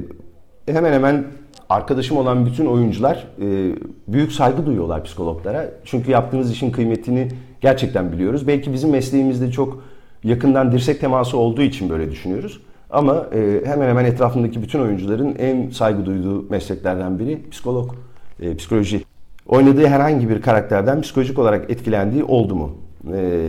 hemen 0.73 0.93
hemen 0.93 1.25
arkadaşım 1.69 2.17
olan 2.17 2.47
bütün 2.47 2.67
oyuncular 2.67 3.27
e, 3.41 3.75
büyük 4.09 4.33
saygı 4.33 4.67
duyuyorlar 4.67 5.05
psikologlara. 5.05 5.71
Çünkü 5.85 6.11
yaptığımız 6.11 6.53
işin 6.53 6.71
kıymetini 6.71 7.29
gerçekten 7.61 8.13
biliyoruz. 8.13 8.47
Belki 8.47 8.73
bizim 8.73 8.91
mesleğimizde 8.91 9.51
çok 9.53 9.83
yakından 10.25 10.73
dirsek 10.73 11.01
teması 11.01 11.39
olduğu 11.39 11.63
için 11.63 11.91
böyle 11.91 12.11
düşünüyoruz. 12.11 12.61
Ama 12.91 13.27
e, 13.35 13.63
hemen 13.65 13.89
hemen 13.89 14.05
etrafındaki 14.05 14.63
bütün 14.63 14.81
oyuncuların 14.81 15.35
en 15.39 15.71
saygı 15.71 16.07
duyduğu 16.07 16.51
mesleklerden 16.51 17.19
biri 17.19 17.51
psikolog, 17.51 17.95
e, 18.41 18.57
psikoloji. 18.57 19.05
Oynadığı 19.49 19.87
herhangi 19.87 20.29
bir 20.29 20.43
karakterden 20.43 21.01
psikolojik 21.01 21.39
olarak 21.39 21.71
etkilendiği 21.71 22.25
oldu 22.25 22.55
mu? 22.55 22.77
E, 23.15 23.47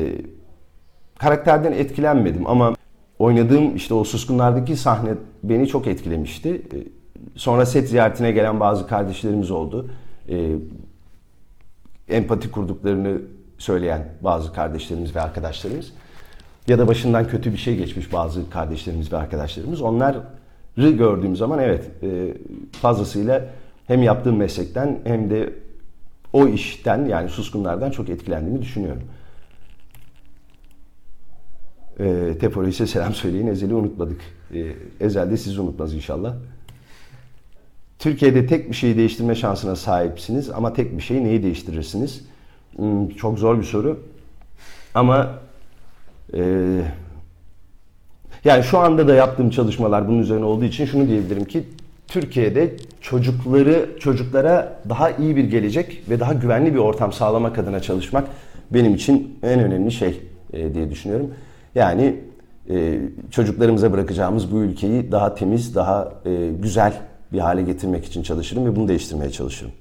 karakterden 1.20 1.72
etkilenmedim 1.72 2.48
ama 2.48 2.75
oynadığım 3.20 3.75
işte 3.75 3.94
o 3.94 4.03
suskunlardaki 4.03 4.77
sahne 4.77 5.10
beni 5.44 5.68
çok 5.68 5.88
etkilemişti. 5.88 6.50
E, 6.50 6.99
Sonra 7.36 7.66
set 7.66 7.90
ziyaretine 7.90 8.32
gelen 8.32 8.60
bazı 8.60 8.88
kardeşlerimiz 8.88 9.52
oldu. 9.52 9.90
E, 10.30 10.56
empati 12.10 12.52
kurduklarını 12.52 13.22
söyleyen 13.58 14.10
bazı 14.22 14.54
kardeşlerimiz 14.54 15.16
ve 15.16 15.22
arkadaşlarımız. 15.22 15.94
Ya 16.68 16.80
da 16.80 16.88
başından 16.88 17.28
kötü 17.28 17.52
bir 17.54 17.58
şey 17.58 17.78
geçmiş 17.78 18.14
bazı 18.14 18.50
kardeşlerimiz 18.50 19.14
ve 19.14 19.18
arkadaşlarımız. 19.18 19.82
Onları 19.82 20.24
gördüğüm 20.78 21.36
zaman 21.36 21.60
evet 21.60 21.92
e, 22.04 22.34
fazlasıyla 22.72 23.46
hem 23.88 24.04
yaptığım 24.04 24.38
meslekten 24.38 25.00
hem 25.04 25.30
de 25.30 25.54
o 26.34 26.48
işten 26.48 27.06
yani 27.06 27.30
suskunlardan 27.30 27.92
çok 27.92 28.10
etkilendiğimi 28.10 28.62
düşünüyorum. 28.62 29.04
E, 32.00 32.38
Teporeis'e 32.40 32.88
selam 32.88 33.14
söyleyin. 33.14 33.48
Ezel'i 33.48 33.74
unutmadık. 33.74 34.22
E, 34.54 34.76
Ezel 35.00 35.38
sizi 35.38 35.62
unutmaz 35.62 35.94
inşallah. 35.94 36.36
Türkiye'de 38.00 38.48
tek 38.48 38.70
bir 38.70 38.75
şeyi 38.75 38.98
değiştirme 38.98 39.36
şansına 39.36 39.75
sahipsiniz 39.75 40.50
ama 40.50 40.74
tek 40.74 40.98
bir 40.98 41.01
şeyi 41.01 41.24
neyi 41.24 41.44
değiştirirsiniz? 41.44 42.22
Hmm, 42.75 43.10
çok 43.10 43.39
zor 43.39 43.60
bir 43.60 43.63
soru. 43.63 44.00
Ama 44.94 45.29
e, 46.34 46.41
yani 48.46 48.63
şu 48.63 48.77
anda 48.77 49.08
da 49.08 49.13
yaptığım 49.13 49.50
çalışmalar 49.50 50.08
bunun 50.08 50.20
üzerine 50.20 50.46
olduğu 50.46 50.65
için 50.65 50.86
şunu 50.86 51.08
diyebilirim 51.08 51.46
ki 51.46 51.63
Türkiye'de 52.08 52.75
çocukları 53.01 53.89
çocuklara 54.00 54.82
daha 54.89 55.12
iyi 55.12 55.36
bir 55.36 55.44
gelecek 55.44 56.03
ve 56.10 56.20
daha 56.20 56.34
güvenli 56.34 56.74
bir 56.74 56.79
ortam 56.79 57.13
sağlamak 57.13 57.60
adına 57.60 57.79
çalışmak 57.79 58.27
benim 58.72 58.96
için 58.96 59.39
en 59.44 59.60
önemli 59.60 59.91
şey 59.91 60.22
e, 60.53 60.74
diye 60.74 60.89
düşünüyorum. 60.89 61.34
Yani 61.75 62.15
e, 62.70 63.00
çocuklarımıza 63.32 63.91
bırakacağımız 63.91 64.51
bu 64.51 64.60
ülkeyi 64.60 65.12
daha 65.12 65.36
temiz, 65.36 65.75
daha 65.75 66.13
e, 66.25 66.50
güzel 66.62 66.94
bir 67.33 67.39
hale 67.39 67.62
getirmek 67.62 68.05
için 68.05 68.24
çalışırım 68.24 68.65
ve 68.65 68.75
bunu 68.75 68.88
değiştirmeye 68.88 69.31
çalışırım. 69.31 69.71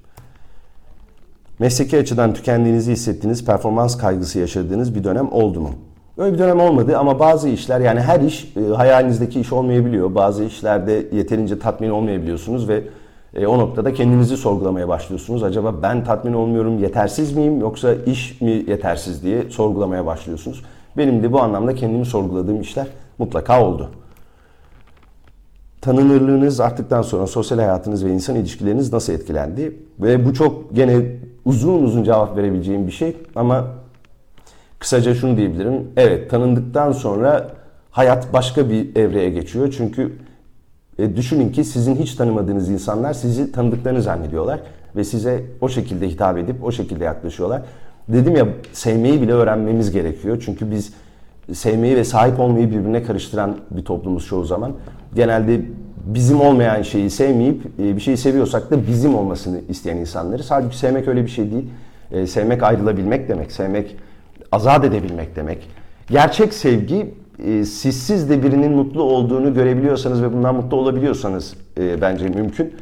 Mesleki 1.58 1.98
açıdan 1.98 2.34
tükendiğinizi 2.34 2.92
hissettiğiniz, 2.92 3.44
performans 3.44 3.98
kaygısı 3.98 4.38
yaşadığınız 4.38 4.94
bir 4.94 5.04
dönem 5.04 5.32
oldu 5.32 5.60
mu? 5.60 5.70
Öyle 6.18 6.32
bir 6.34 6.38
dönem 6.38 6.60
olmadı 6.60 6.98
ama 6.98 7.18
bazı 7.18 7.48
işler 7.48 7.80
yani 7.80 8.00
her 8.00 8.20
iş 8.20 8.52
e, 8.56 8.74
hayalinizdeki 8.74 9.40
iş 9.40 9.52
olmayabiliyor. 9.52 10.14
Bazı 10.14 10.44
işlerde 10.44 11.06
yeterince 11.12 11.58
tatmin 11.58 11.90
olmayabiliyorsunuz 11.90 12.68
ve 12.68 12.82
e, 13.34 13.46
o 13.46 13.58
noktada 13.58 13.94
kendinizi 13.94 14.36
sorgulamaya 14.36 14.88
başlıyorsunuz. 14.88 15.42
Acaba 15.42 15.82
ben 15.82 16.04
tatmin 16.04 16.32
olmuyorum, 16.32 16.78
yetersiz 16.78 17.32
miyim 17.32 17.60
yoksa 17.60 17.94
iş 17.94 18.40
mi 18.40 18.50
yetersiz 18.50 19.22
diye 19.22 19.50
sorgulamaya 19.50 20.06
başlıyorsunuz. 20.06 20.64
Benim 20.96 21.22
de 21.22 21.32
bu 21.32 21.40
anlamda 21.40 21.74
kendimi 21.74 22.06
sorguladığım 22.06 22.60
işler 22.60 22.86
mutlaka 23.18 23.64
oldu. 23.64 23.90
Tanınırlığınız 25.80 26.60
arttıktan 26.60 27.02
sonra 27.02 27.26
sosyal 27.26 27.58
hayatınız 27.58 28.04
ve 28.04 28.10
insan 28.10 28.36
ilişkileriniz 28.36 28.92
nasıl 28.92 29.12
etkilendi? 29.12 29.76
Ve 30.00 30.26
bu 30.26 30.34
çok 30.34 30.76
gene 30.76 31.02
uzun 31.44 31.82
uzun 31.82 32.04
cevap 32.04 32.36
verebileceğim 32.36 32.86
bir 32.86 32.92
şey 32.92 33.16
ama 33.34 33.66
kısaca 34.78 35.14
şunu 35.14 35.36
diyebilirim. 35.36 35.90
Evet 35.96 36.30
tanındıktan 36.30 36.92
sonra 36.92 37.50
hayat 37.90 38.32
başka 38.32 38.70
bir 38.70 38.96
evreye 38.96 39.30
geçiyor. 39.30 39.74
Çünkü 39.76 40.12
e, 40.98 41.16
düşünün 41.16 41.52
ki 41.52 41.64
sizin 41.64 41.96
hiç 41.96 42.14
tanımadığınız 42.14 42.68
insanlar 42.68 43.12
sizi 43.12 43.52
tanıdıklarını 43.52 44.02
zannediyorlar 44.02 44.60
ve 44.96 45.04
size 45.04 45.44
o 45.60 45.68
şekilde 45.68 46.08
hitap 46.08 46.38
edip 46.38 46.64
o 46.64 46.72
şekilde 46.72 47.04
yaklaşıyorlar. 47.04 47.62
Dedim 48.08 48.36
ya 48.36 48.48
sevmeyi 48.72 49.22
bile 49.22 49.32
öğrenmemiz 49.32 49.90
gerekiyor. 49.90 50.42
Çünkü 50.44 50.70
biz 50.70 50.92
sevmeyi 51.52 51.96
ve 51.96 52.04
sahip 52.04 52.40
olmayı 52.40 52.70
birbirine 52.70 53.02
karıştıran 53.02 53.56
bir 53.70 53.84
toplumuz 53.84 54.26
çoğu 54.26 54.44
zaman. 54.44 54.72
Genelde 55.14 55.60
bizim 56.14 56.40
olmayan 56.40 56.82
şeyi 56.82 57.10
sevmeyip 57.10 57.66
e, 57.78 57.96
bir 57.96 58.00
şeyi 58.00 58.16
seviyorsak 58.16 58.70
da 58.70 58.86
bizim 58.86 59.14
olmasını 59.14 59.60
isteyen 59.68 59.96
insanları. 59.96 60.42
Halbuki 60.48 60.78
sevmek 60.78 61.08
öyle 61.08 61.24
bir 61.24 61.30
şey 61.30 61.50
değil. 61.50 61.70
E, 62.12 62.26
sevmek 62.26 62.62
ayrılabilmek 62.62 63.28
demek. 63.28 63.52
Sevmek 63.52 63.96
azat 64.52 64.84
edebilmek 64.84 65.36
demek. 65.36 65.68
Gerçek 66.10 66.54
sevgi 66.54 67.14
e, 67.44 67.64
sizsiz 67.64 68.30
de 68.30 68.42
birinin 68.42 68.72
mutlu 68.72 69.02
olduğunu 69.02 69.54
görebiliyorsanız 69.54 70.22
ve 70.22 70.32
bundan 70.32 70.54
mutlu 70.54 70.76
olabiliyorsanız 70.76 71.54
bence 72.00 72.28
mümkün. 72.28 72.74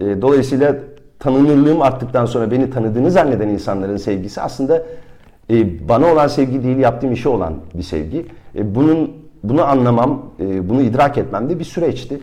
Dolayısıyla 0.00 0.76
tanınırlığım 1.18 1.82
arttıktan 1.82 2.26
sonra 2.26 2.50
beni 2.50 2.70
tanıdığını 2.70 3.10
zanneden 3.10 3.48
insanların 3.48 3.96
sevgisi 3.96 4.40
aslında 4.40 4.86
bana 5.88 6.12
olan 6.12 6.28
sevgi 6.28 6.64
değil 6.64 6.76
yaptığım 6.76 7.12
işe 7.12 7.28
olan 7.28 7.54
bir 7.74 7.82
sevgi. 7.82 8.26
Bunun 8.54 9.10
bunu 9.42 9.64
anlamam, 9.64 10.22
bunu 10.38 10.82
idrak 10.82 11.18
etmem 11.18 11.50
de 11.50 11.58
bir 11.58 11.64
süreçti. 11.64 12.20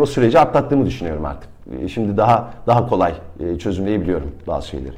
O 0.00 0.06
süreci 0.06 0.38
atlattığımı 0.38 0.86
düşünüyorum 0.86 1.24
artık. 1.24 1.50
Şimdi 1.88 2.16
daha 2.16 2.50
daha 2.66 2.88
kolay 2.88 3.14
çözümleyebiliyorum 3.58 4.30
bazı 4.46 4.68
şeyleri. 4.68 4.94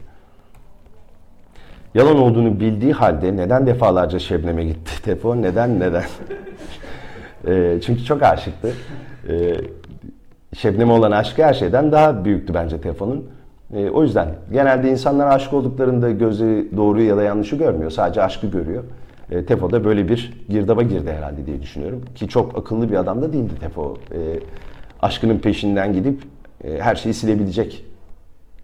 Yalan 1.95 2.19
olduğunu 2.19 2.61
bildiği 2.61 2.93
halde 2.93 3.37
neden 3.37 3.67
defalarca 3.67 4.19
Şebnem'e 4.19 4.65
gitti 4.65 5.03
Tefo? 5.05 5.43
Neden 5.43 5.81
neden? 5.81 6.05
Çünkü 7.81 8.05
çok 8.05 8.23
aşıktı. 8.23 8.73
Şebnem'e 10.55 10.93
olan 10.93 11.11
aşkı 11.11 11.45
her 11.45 11.55
şeyden 11.55 11.93
daha 11.93 12.25
büyüktü 12.25 12.55
bence 12.55 12.81
Tefo'nun. 12.81 13.25
E, 13.75 13.91
o 13.91 14.03
yüzden 14.03 14.29
genelde 14.53 14.91
insanlar 14.91 15.27
aşık 15.27 15.53
olduklarında 15.53 16.11
gözü 16.11 16.69
doğruyu 16.77 17.09
ya 17.09 17.17
da 17.17 17.23
yanlışı 17.23 17.57
görmüyor. 17.57 17.91
Sadece 17.91 18.23
aşkı 18.23 18.47
görüyor. 18.47 18.85
E, 19.31 19.45
Tefo 19.45 19.71
da 19.71 19.85
böyle 19.85 20.09
bir 20.09 20.33
girdaba 20.49 20.83
girdi 20.83 21.13
herhalde 21.13 21.47
diye 21.47 21.63
düşünüyorum. 21.63 22.03
Ki 22.15 22.29
çok 22.29 22.59
akıllı 22.59 22.91
bir 22.91 22.97
adam 22.97 23.23
da 23.23 23.33
değildi 23.33 23.53
Tefo. 23.61 23.97
E, 24.13 24.19
aşkının 25.03 25.39
peşinden 25.39 25.93
gidip 25.93 26.23
e, 26.65 26.79
her 26.79 26.95
şeyi 26.95 27.15
silebilecek 27.15 27.85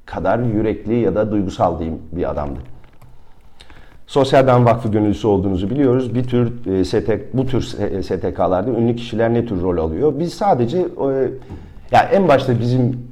kadar 0.07 0.39
yürekli 0.39 0.95
ya 0.95 1.15
da 1.15 1.31
duygusal 1.31 1.79
diyeyim 1.79 1.99
bir 2.13 2.31
adamdı. 2.31 2.59
Sosyal 4.07 4.47
Ben 4.47 4.65
Vakfı 4.65 4.89
gönüllüsü 4.89 5.27
olduğunuzu 5.27 5.71
biliyoruz. 5.71 6.15
Bir 6.15 6.25
tür 6.25 6.67
e, 6.67 6.85
STK, 6.85 7.35
bu 7.35 7.47
tür 7.47 7.61
STK'larda 8.03 8.71
ünlü 8.71 8.97
kişiler 8.97 9.35
ne 9.35 9.47
tür 9.47 9.61
rol 9.61 9.79
alıyor? 9.79 10.13
Biz 10.19 10.35
sadece 10.35 10.79
e, 10.79 10.85
yani 11.93 12.09
en 12.13 12.29
başta 12.29 12.61
bizim 12.61 13.11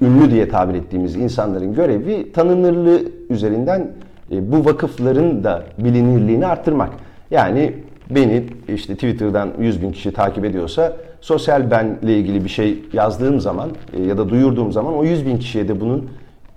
ünlü 0.00 0.30
diye 0.30 0.48
tabir 0.48 0.74
ettiğimiz 0.74 1.16
insanların 1.16 1.74
görevi 1.74 2.32
tanınırlığı 2.32 3.02
üzerinden 3.30 3.80
e, 3.80 3.92
bu 4.32 4.64
vakıfların 4.64 5.44
da 5.44 5.62
bilinirliğini 5.78 6.46
arttırmak. 6.46 6.90
Yani 7.30 7.74
beni 8.10 8.44
işte 8.68 8.94
Twitter'dan 8.94 9.50
100 9.58 9.82
bin 9.82 9.92
kişi 9.92 10.12
takip 10.12 10.44
ediyorsa 10.44 10.96
sosyal 11.20 11.70
benle 11.70 12.18
ilgili 12.18 12.44
bir 12.44 12.48
şey 12.48 12.78
yazdığım 12.92 13.40
zaman 13.40 13.70
e, 13.92 14.02
ya 14.02 14.18
da 14.18 14.28
duyurduğum 14.28 14.72
zaman 14.72 14.94
o 14.94 15.04
100 15.04 15.26
bin 15.26 15.38
kişiye 15.38 15.68
de 15.68 15.80
bunun 15.80 16.10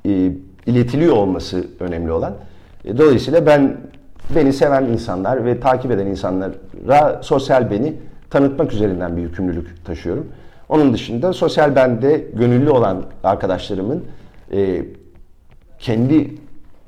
e, 0.06 0.32
iletiliyor 0.66 1.16
olması 1.16 1.68
önemli 1.80 2.12
olan. 2.12 2.34
Dolayısıyla 2.98 3.46
ben 3.46 3.78
beni 4.36 4.54
seven 4.54 4.84
insanlar 4.84 5.46
ve 5.46 5.60
takip 5.60 5.92
eden 5.92 6.06
insanlara 6.06 7.24
sosyal 7.24 7.72
beni 7.72 7.94
tanıtmak 8.30 8.74
üzerinden 8.74 9.18
bir 9.18 9.22
yükümlülük 9.22 9.86
taşıyorum. 9.86 10.28
Onun 10.70 10.94
dışında 10.94 11.34
sosyal 11.34 11.76
bende 11.76 12.26
gönüllü 12.34 12.70
olan 12.70 13.04
arkadaşlarımın 13.24 14.04
e, 14.52 14.86
kendi 15.80 16.32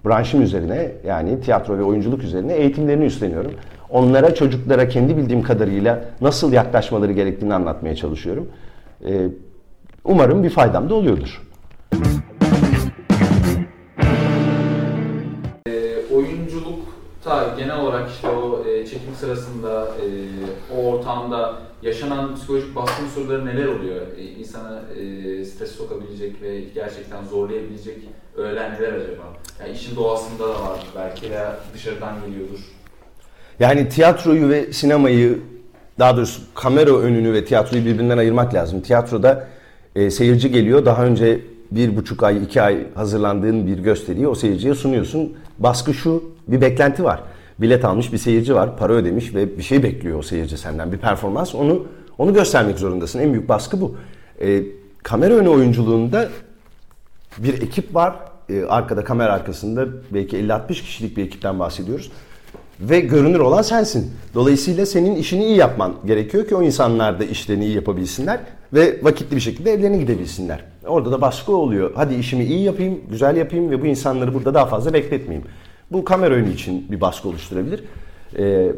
branşım 0.08 0.42
üzerine 0.42 0.92
yani 1.06 1.42
tiyatro 1.42 1.78
ve 1.78 1.84
oyunculuk 1.84 2.24
üzerine 2.24 2.54
eğitimlerini 2.54 3.06
üstleniyorum. 3.06 3.52
Onlara 3.90 4.36
çocuklara 4.36 4.88
kendi 4.88 5.18
bildiğim 5.18 5.44
kadarıyla 5.44 6.06
nasıl 6.22 6.54
yaklaşmaları 6.54 7.12
gerektiğini 7.12 7.54
anlatmaya 7.54 7.96
çalışıyorum. 7.96 8.48
Ee, 9.06 9.28
umarım 10.04 10.44
bir 10.44 10.50
faydam 10.50 10.90
da 10.90 10.96
oluyordur. 10.96 11.42
E, 15.68 15.72
oyunculukta 17.28 17.56
genel 17.58 17.80
olarak 17.80 18.10
işte 18.10 18.30
o 18.30 18.66
e, 18.68 18.88
çekim 18.88 19.16
sırasında 19.20 19.84
e, 19.84 20.06
o 20.78 20.92
ortamda 20.92 21.54
yaşanan 21.82 22.36
psikolojik 22.36 22.76
baskı 22.76 23.04
unsurları 23.04 23.46
neler 23.46 23.66
oluyor? 23.66 24.02
E, 24.18 24.24
insana 24.24 24.82
e, 25.00 25.46
stres 25.46 25.72
sokabilecek 25.72 26.42
ve 26.42 26.60
gerçekten 26.60 27.26
zorlayabilecek 27.26 27.98
öğeler 28.38 28.74
neler 28.74 28.94
acaba? 28.94 29.24
Yani 29.60 29.72
işin 29.76 29.96
doğasında 29.96 30.44
da 30.44 30.50
var 30.50 30.80
belki 30.96 31.30
veya 31.32 31.56
dışarıdan 31.74 32.14
geliyordur. 32.28 32.60
Yani 33.60 33.90
tiyatroyu 33.90 34.50
ve 34.50 34.74
sinemayı 34.74 35.40
daha 36.00 36.18
doğrusu 36.18 36.42
kamera 36.56 36.98
önünü 36.98 37.34
ve 37.34 37.46
tiyatroyu 37.46 37.86
birbirinden 37.86 38.18
ayırmak 38.18 38.54
lazım. 38.54 38.82
Tiyatroda 38.82 39.48
e, 39.96 40.12
seyirci 40.12 40.52
geliyor 40.52 40.86
daha 40.86 41.06
önce 41.06 41.40
bir 41.72 41.96
buçuk 41.96 42.24
ay, 42.24 42.44
iki 42.44 42.62
ay 42.62 42.94
hazırlandığın 42.96 43.68
bir 43.68 43.78
gösteriyi 43.78 44.28
o 44.28 44.36
seyirciye 44.36 44.76
sunuyorsun. 44.76 45.34
Baskı 45.60 45.94
şu, 45.94 46.24
bir 46.48 46.62
beklenti 46.62 47.04
var. 47.04 47.24
Bilet 47.60 47.86
almış 47.86 48.14
bir 48.14 48.18
seyirci 48.18 48.56
var, 48.56 48.78
para 48.78 48.94
ödemiş 48.94 49.36
ve 49.36 49.58
bir 49.58 49.64
şey 49.64 49.84
bekliyor 49.84 50.20
o 50.20 50.22
seyirci 50.22 50.58
senden. 50.58 50.92
Bir 50.92 50.98
performans, 50.98 51.56
onu 51.56 51.86
onu 52.18 52.34
göstermek 52.34 52.80
zorundasın. 52.80 53.20
En 53.20 53.34
büyük 53.34 53.50
baskı 53.50 53.82
bu. 53.82 53.96
E, 54.42 54.64
kamera 55.04 55.34
önü 55.34 55.50
oyunculuğunda 55.50 56.30
bir 57.38 57.62
ekip 57.62 57.96
var. 57.96 58.16
Ee, 58.50 58.64
arkada 58.64 59.04
kamera 59.04 59.34
arkasında 59.34 59.86
belki 60.12 60.38
50-60 60.38 60.68
kişilik 60.68 61.18
bir 61.18 61.24
ekipten 61.24 61.60
bahsediyoruz. 61.60 62.12
Ve 62.80 63.00
görünür 63.00 63.40
olan 63.40 63.62
sensin. 63.62 64.12
Dolayısıyla 64.34 64.86
senin 64.86 65.16
işini 65.16 65.46
iyi 65.46 65.58
yapman 65.58 65.94
gerekiyor 66.06 66.48
ki 66.48 66.56
o 66.56 66.64
insanlar 66.64 67.20
da 67.20 67.24
işlerini 67.24 67.66
iyi 67.66 67.76
yapabilsinler 67.76 68.40
ve 68.74 69.04
vakitli 69.04 69.36
bir 69.36 69.42
şekilde 69.42 69.72
evlerine 69.72 69.98
gidebilsinler. 69.98 70.64
Orada 70.86 71.12
da 71.12 71.22
baskı 71.22 71.52
oluyor. 71.56 71.92
Hadi 71.96 72.16
işimi 72.16 72.44
iyi 72.44 72.64
yapayım, 72.64 73.02
güzel 73.10 73.38
yapayım 73.38 73.72
ve 73.72 73.82
bu 73.82 73.86
insanları 73.86 74.34
burada 74.34 74.54
daha 74.54 74.66
fazla 74.66 74.94
bekletmeyeyim. 74.94 75.48
Bu 75.92 76.06
kamera 76.06 76.34
önü 76.34 76.54
için 76.54 76.92
bir 76.92 77.02
baskı 77.02 77.30
oluşturabilir. 77.30 77.84
Ee, 78.38 78.72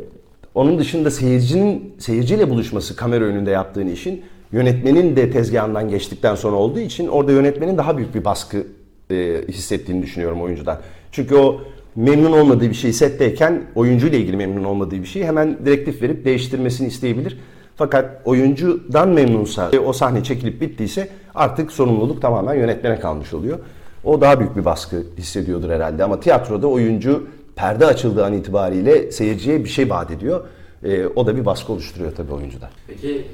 onun 0.55 0.79
dışında 0.79 1.11
seyircinin 1.11 1.93
seyirciyle 1.99 2.49
buluşması 2.49 2.95
kamera 2.95 3.23
önünde 3.23 3.51
yaptığın 3.51 3.87
işin 3.87 4.21
yönetmenin 4.51 5.15
de 5.15 5.31
tezgahından 5.31 5.89
geçtikten 5.89 6.35
sonra 6.35 6.55
olduğu 6.55 6.79
için 6.79 7.07
orada 7.07 7.31
yönetmenin 7.31 7.77
daha 7.77 7.97
büyük 7.97 8.15
bir 8.15 8.25
baskı 8.25 8.67
e, 9.11 9.41
hissettiğini 9.47 10.03
düşünüyorum 10.03 10.41
oyuncudan. 10.41 10.77
Çünkü 11.11 11.35
o 11.35 11.61
memnun 11.95 12.31
olmadığı 12.31 12.69
bir 12.69 12.73
şeyi 12.73 12.93
setteyken 12.93 13.63
oyuncuyla 13.75 14.17
ilgili 14.17 14.37
memnun 14.37 14.63
olmadığı 14.63 15.01
bir 15.01 15.05
şeyi 15.05 15.25
hemen 15.25 15.57
direktif 15.65 16.01
verip 16.01 16.25
değiştirmesini 16.25 16.87
isteyebilir. 16.87 17.37
Fakat 17.75 18.21
oyuncudan 18.25 19.09
memnunsa 19.09 19.71
ve 19.73 19.79
o 19.79 19.93
sahne 19.93 20.23
çekilip 20.23 20.61
bittiyse 20.61 21.09
artık 21.35 21.71
sorumluluk 21.71 22.21
tamamen 22.21 22.53
yönetmene 22.53 22.99
kalmış 22.99 23.33
oluyor. 23.33 23.59
O 24.03 24.21
daha 24.21 24.39
büyük 24.39 24.55
bir 24.55 24.65
baskı 24.65 25.03
hissediyordur 25.17 25.69
herhalde 25.69 26.03
ama 26.03 26.19
tiyatroda 26.19 26.67
oyuncu 26.67 27.27
perde 27.55 27.85
açıldığı 27.85 28.25
an 28.25 28.33
itibariyle 28.33 29.11
seyirciye 29.11 29.63
bir 29.63 29.69
şey 29.69 29.89
vaat 29.89 30.11
ediyor. 30.11 30.45
E, 30.83 31.07
o 31.07 31.25
da 31.27 31.35
bir 31.35 31.45
baskı 31.45 31.73
oluşturuyor 31.73 32.15
tabii 32.15 32.33
oyuncuda. 32.33 32.69
Peki 32.87 33.25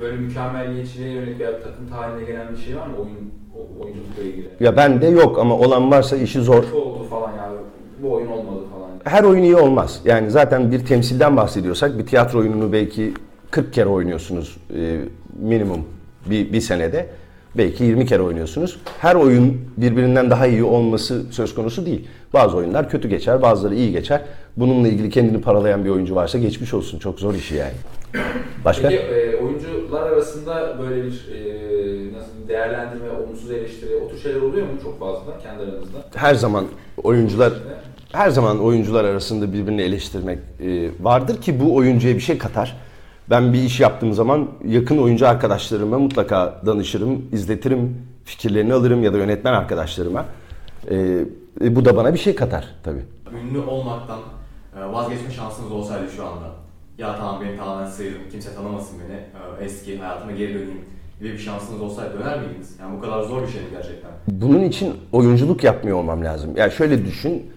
böyle 0.00 0.16
mükemmeliyetçiliğe 0.16 1.12
yönelik 1.12 1.40
veya 1.40 1.62
takıntı 1.62 1.94
haline 1.94 2.24
gelen 2.24 2.52
bir 2.52 2.56
şey 2.56 2.76
var 2.76 2.86
mı 2.86 2.96
oyun 2.96 3.30
oyunculukla 3.80 4.22
ilgili? 4.22 4.48
Ya 4.60 4.76
bende 4.76 5.06
yok 5.06 5.38
ama 5.38 5.58
olan 5.58 5.90
varsa 5.90 6.16
işi 6.16 6.40
zor. 6.40 6.64
Şu 6.70 6.76
oldu 6.76 7.04
falan 7.10 7.32
ya 7.32 7.50
bu 8.02 8.12
oyun 8.12 8.26
olmadı 8.26 8.60
falan. 8.74 8.90
Her 9.04 9.24
oyun 9.24 9.42
iyi 9.42 9.56
olmaz. 9.56 10.00
Yani 10.04 10.30
zaten 10.30 10.72
bir 10.72 10.86
temsilden 10.86 11.36
bahsediyorsak 11.36 11.98
bir 11.98 12.06
tiyatro 12.06 12.38
oyununu 12.38 12.72
belki 12.72 13.14
40 13.50 13.72
kere 13.72 13.88
oynuyorsunuz 13.88 14.56
e, 14.76 15.00
minimum 15.40 15.84
bir, 16.26 16.52
bir 16.52 16.60
senede. 16.60 17.06
Belki 17.56 17.84
20 17.84 18.06
kere 18.06 18.22
oynuyorsunuz. 18.22 18.76
Her 19.00 19.14
oyun 19.14 19.60
birbirinden 19.76 20.30
daha 20.30 20.46
iyi 20.46 20.64
olması 20.64 21.22
söz 21.30 21.54
konusu 21.54 21.86
değil. 21.86 22.08
Bazı 22.32 22.56
oyunlar 22.56 22.90
kötü 22.90 23.08
geçer, 23.08 23.42
bazıları 23.42 23.74
iyi 23.74 23.92
geçer. 23.92 24.22
Bununla 24.56 24.88
ilgili 24.88 25.10
kendini 25.10 25.40
paralayan 25.40 25.84
bir 25.84 25.90
oyuncu 25.90 26.14
varsa 26.14 26.38
geçmiş 26.38 26.74
olsun. 26.74 26.98
Çok 26.98 27.20
zor 27.20 27.34
işi 27.34 27.54
yani. 27.54 27.74
Başka? 28.64 28.88
Peki 28.88 29.02
e, 29.02 29.36
oyuncular 29.36 30.02
arasında 30.02 30.78
böyle 30.82 30.96
bir 30.96 31.10
e, 31.10 32.12
nasıl 32.12 32.30
diyeyim, 32.32 32.48
değerlendirme, 32.48 33.10
olumsuz 33.10 33.50
eleştiri 33.50 33.96
o 33.96 34.08
tür 34.08 34.18
şeyler 34.18 34.40
oluyor 34.40 34.66
mu 34.66 34.72
çok 34.82 35.00
fazla 35.00 35.38
kendi 35.42 35.62
aranızda? 35.62 35.98
Her 36.14 36.34
zaman 36.34 36.64
oyuncular 37.02 37.52
her 38.12 38.30
zaman 38.30 38.60
oyuncular 38.60 39.04
arasında 39.04 39.52
birbirini 39.52 39.82
eleştirmek 39.82 40.38
e, 40.60 40.90
vardır 41.00 41.40
ki 41.40 41.60
bu 41.60 41.74
oyuncuya 41.74 42.14
bir 42.14 42.20
şey 42.20 42.38
katar. 42.38 42.76
Ben 43.30 43.52
bir 43.52 43.62
iş 43.62 43.80
yaptığım 43.80 44.12
zaman 44.12 44.48
yakın 44.64 44.98
oyuncu 44.98 45.28
arkadaşlarıma 45.28 45.98
mutlaka 45.98 46.60
danışırım, 46.66 47.22
izletirim, 47.32 48.02
fikirlerini 48.24 48.74
alırım 48.74 49.02
ya 49.02 49.12
da 49.12 49.18
yönetmen 49.18 49.52
arkadaşlarıma. 49.52 50.24
E, 50.90 50.96
e, 51.60 51.76
bu 51.76 51.84
da 51.84 51.96
bana 51.96 52.14
bir 52.14 52.18
şey 52.18 52.34
katar 52.34 52.64
tabii. 52.82 53.04
ünlü 53.42 53.58
olmaktan 53.58 54.18
e, 54.78 54.92
vazgeçme 54.92 55.30
şansınız 55.30 55.72
olsaydı 55.72 56.10
şu 56.16 56.26
anda 56.26 56.46
ya 56.98 57.16
tamam 57.16 57.40
beni 57.40 57.56
tamamen 57.56 57.90
sıyırdım, 57.90 58.20
kimse 58.30 58.54
tanımasın 58.54 58.98
beni, 58.98 59.16
e, 59.16 59.64
eski 59.64 59.98
hayatıma 59.98 60.32
geri 60.32 60.54
döneyim 60.54 60.80
gibi 61.20 61.32
bir 61.32 61.38
şansınız 61.38 61.80
olsaydı 61.80 62.18
döner 62.18 62.40
miydiniz? 62.40 62.76
Yani 62.80 62.96
bu 62.96 63.00
kadar 63.00 63.22
zor 63.22 63.42
bir 63.42 63.48
şey 63.48 63.60
mi 63.62 63.68
gerçekten? 63.70 64.10
Bunun 64.28 64.60
için 64.64 64.94
oyunculuk 65.12 65.64
yapmıyor 65.64 65.98
olmam 65.98 66.24
lazım. 66.24 66.50
Yani 66.56 66.72
şöyle 66.72 67.04
düşün. 67.04 67.53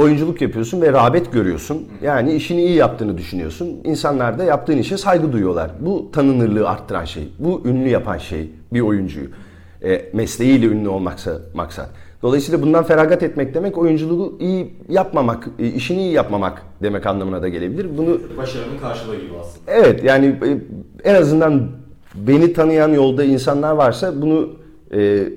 Oyunculuk 0.00 0.40
yapıyorsun 0.40 0.80
ve 0.80 0.92
rağbet 0.92 1.32
görüyorsun. 1.32 1.88
Yani 2.02 2.32
işini 2.32 2.64
iyi 2.64 2.74
yaptığını 2.74 3.18
düşünüyorsun. 3.18 3.80
İnsanlar 3.84 4.38
da 4.38 4.44
yaptığın 4.44 4.78
işe 4.78 4.96
saygı 4.96 5.32
duyuyorlar. 5.32 5.70
Bu 5.80 6.10
tanınırlığı 6.12 6.68
arttıran 6.68 7.04
şey. 7.04 7.28
Bu 7.38 7.62
ünlü 7.64 7.88
yapan 7.88 8.18
şey 8.18 8.50
bir 8.72 8.80
oyuncuyu. 8.80 9.26
E, 9.82 10.10
mesleğiyle 10.12 10.66
ünlü 10.66 10.88
olmaksa 10.88 11.38
maksat. 11.54 11.90
Dolayısıyla 12.22 12.62
bundan 12.62 12.84
feragat 12.84 13.22
etmek 13.22 13.54
demek 13.54 13.78
oyunculuğu 13.78 14.36
iyi 14.40 14.74
yapmamak, 14.88 15.48
e, 15.58 15.66
işini 15.66 16.00
iyi 16.00 16.12
yapmamak 16.12 16.62
demek 16.82 17.06
anlamına 17.06 17.42
da 17.42 17.48
gelebilir. 17.48 17.86
Bunu 17.98 18.20
Başarının 18.36 18.78
karşılığı 18.78 19.16
gibi 19.16 19.32
aslında. 19.40 19.70
Evet 19.72 20.04
yani 20.04 20.26
e, 20.26 20.58
en 21.10 21.14
azından 21.14 21.68
beni 22.14 22.52
tanıyan 22.52 22.88
yolda 22.88 23.24
insanlar 23.24 23.72
varsa 23.72 24.22
bunu 24.22 24.50
e, 24.94 25.28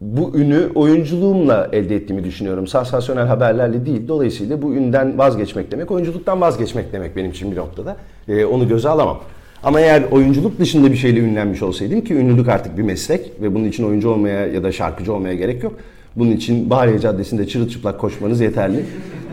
bu 0.00 0.38
ünü 0.38 0.68
oyunculuğumla 0.74 1.68
elde 1.72 1.96
ettiğimi 1.96 2.24
düşünüyorum. 2.24 2.66
Sansasyonel 2.66 3.26
haberlerle 3.26 3.86
değil. 3.86 4.08
Dolayısıyla 4.08 4.62
bu 4.62 4.74
ünden 4.74 5.18
vazgeçmek 5.18 5.72
demek, 5.72 5.90
oyunculuktan 5.90 6.40
vazgeçmek 6.40 6.92
demek 6.92 7.16
benim 7.16 7.30
için 7.30 7.52
bir 7.52 7.56
noktada. 7.56 7.96
E, 8.28 8.44
onu 8.44 8.68
göze 8.68 8.88
alamam. 8.88 9.20
Ama 9.62 9.80
eğer 9.80 10.02
oyunculuk 10.10 10.58
dışında 10.58 10.92
bir 10.92 10.96
şeyle 10.96 11.20
ünlenmiş 11.20 11.62
olsaydım 11.62 12.00
ki 12.00 12.14
ünlülük 12.14 12.48
artık 12.48 12.78
bir 12.78 12.82
meslek 12.82 13.32
ve 13.42 13.54
bunun 13.54 13.64
için 13.64 13.84
oyuncu 13.84 14.10
olmaya 14.10 14.46
ya 14.46 14.62
da 14.62 14.72
şarkıcı 14.72 15.12
olmaya 15.12 15.34
gerek 15.34 15.62
yok. 15.62 15.72
Bunun 16.16 16.30
için 16.30 16.70
Bahariye 16.70 16.98
Caddesi'nde 16.98 17.48
çırılçıplak 17.48 18.00
koşmanız 18.00 18.40
yeterli. 18.40 18.84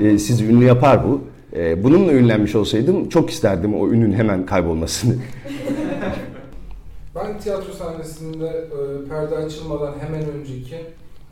E, 0.02 0.17
sizi 0.17 0.45
ünlü 0.45 0.65
yapar 0.65 1.04
bu. 1.04 1.21
E, 1.56 1.84
bununla 1.84 2.13
ünlenmiş 2.13 2.56
olsaydım 2.56 3.10
çok 3.10 3.30
isterdim 3.30 3.76
o 3.76 3.89
ünün 3.89 4.13
hemen 4.13 4.45
kaybolmasını. 4.45 5.15
Ben 7.34 7.39
tiyatro 7.39 7.74
sahnesinde 7.74 8.48
e, 8.48 9.10
perde 9.10 9.36
açılmadan 9.36 9.93
hemen 10.00 10.22
önceki 10.32 10.78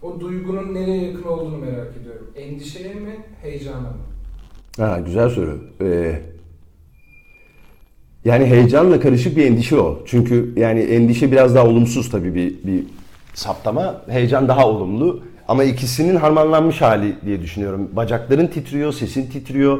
o 0.02 0.20
duygunun 0.20 0.74
nereye 0.74 1.04
yakın 1.04 1.24
olduğunu 1.24 1.58
merak 1.58 1.98
ediyorum. 2.02 2.28
Endişeye 2.36 2.94
mi, 2.94 3.16
heyecana 3.42 3.80
mı? 3.80 3.98
Ha, 4.78 5.00
güzel 5.06 5.30
soru. 5.30 5.60
Ee, 5.82 6.22
yani 8.26 8.46
heyecanla 8.46 9.00
karışık 9.00 9.38
bir 9.38 9.46
endişe 9.46 9.80
o. 9.80 10.04
Çünkü 10.06 10.54
yani 10.58 10.80
endişe 10.80 11.32
biraz 11.32 11.56
daha 11.56 11.68
olumsuz 11.68 12.10
tabii 12.10 12.36
bir, 12.36 12.64
bir 12.64 12.84
saptama. 13.34 14.02
Heyecan 14.10 14.48
daha 14.48 14.68
olumlu. 14.68 15.24
Ama 15.48 15.64
ikisinin 15.64 16.16
harmanlanmış 16.16 16.82
hali 16.82 17.16
diye 17.26 17.42
düşünüyorum. 17.42 17.90
Bacakların 17.94 18.48
titriyor, 18.48 18.94
sesin 18.94 19.32
titriyor. 19.32 19.80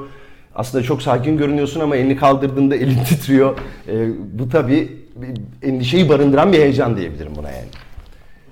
Aslında 0.56 0.84
çok 0.84 1.02
sakin 1.02 1.38
görünüyorsun 1.38 1.80
ama 1.80 1.96
elini 1.96 2.16
kaldırdığında 2.16 2.76
elin 2.84 3.04
titriyor. 3.04 3.58
Ee, 3.88 4.08
bu 4.40 4.50
tabii 4.50 5.01
endişeyi 5.62 6.10
barındıran 6.10 6.54
bir 6.54 6.58
heyecan 6.58 6.98
diyebilirim 6.98 7.32
buna 7.36 7.50
yani. 7.50 7.68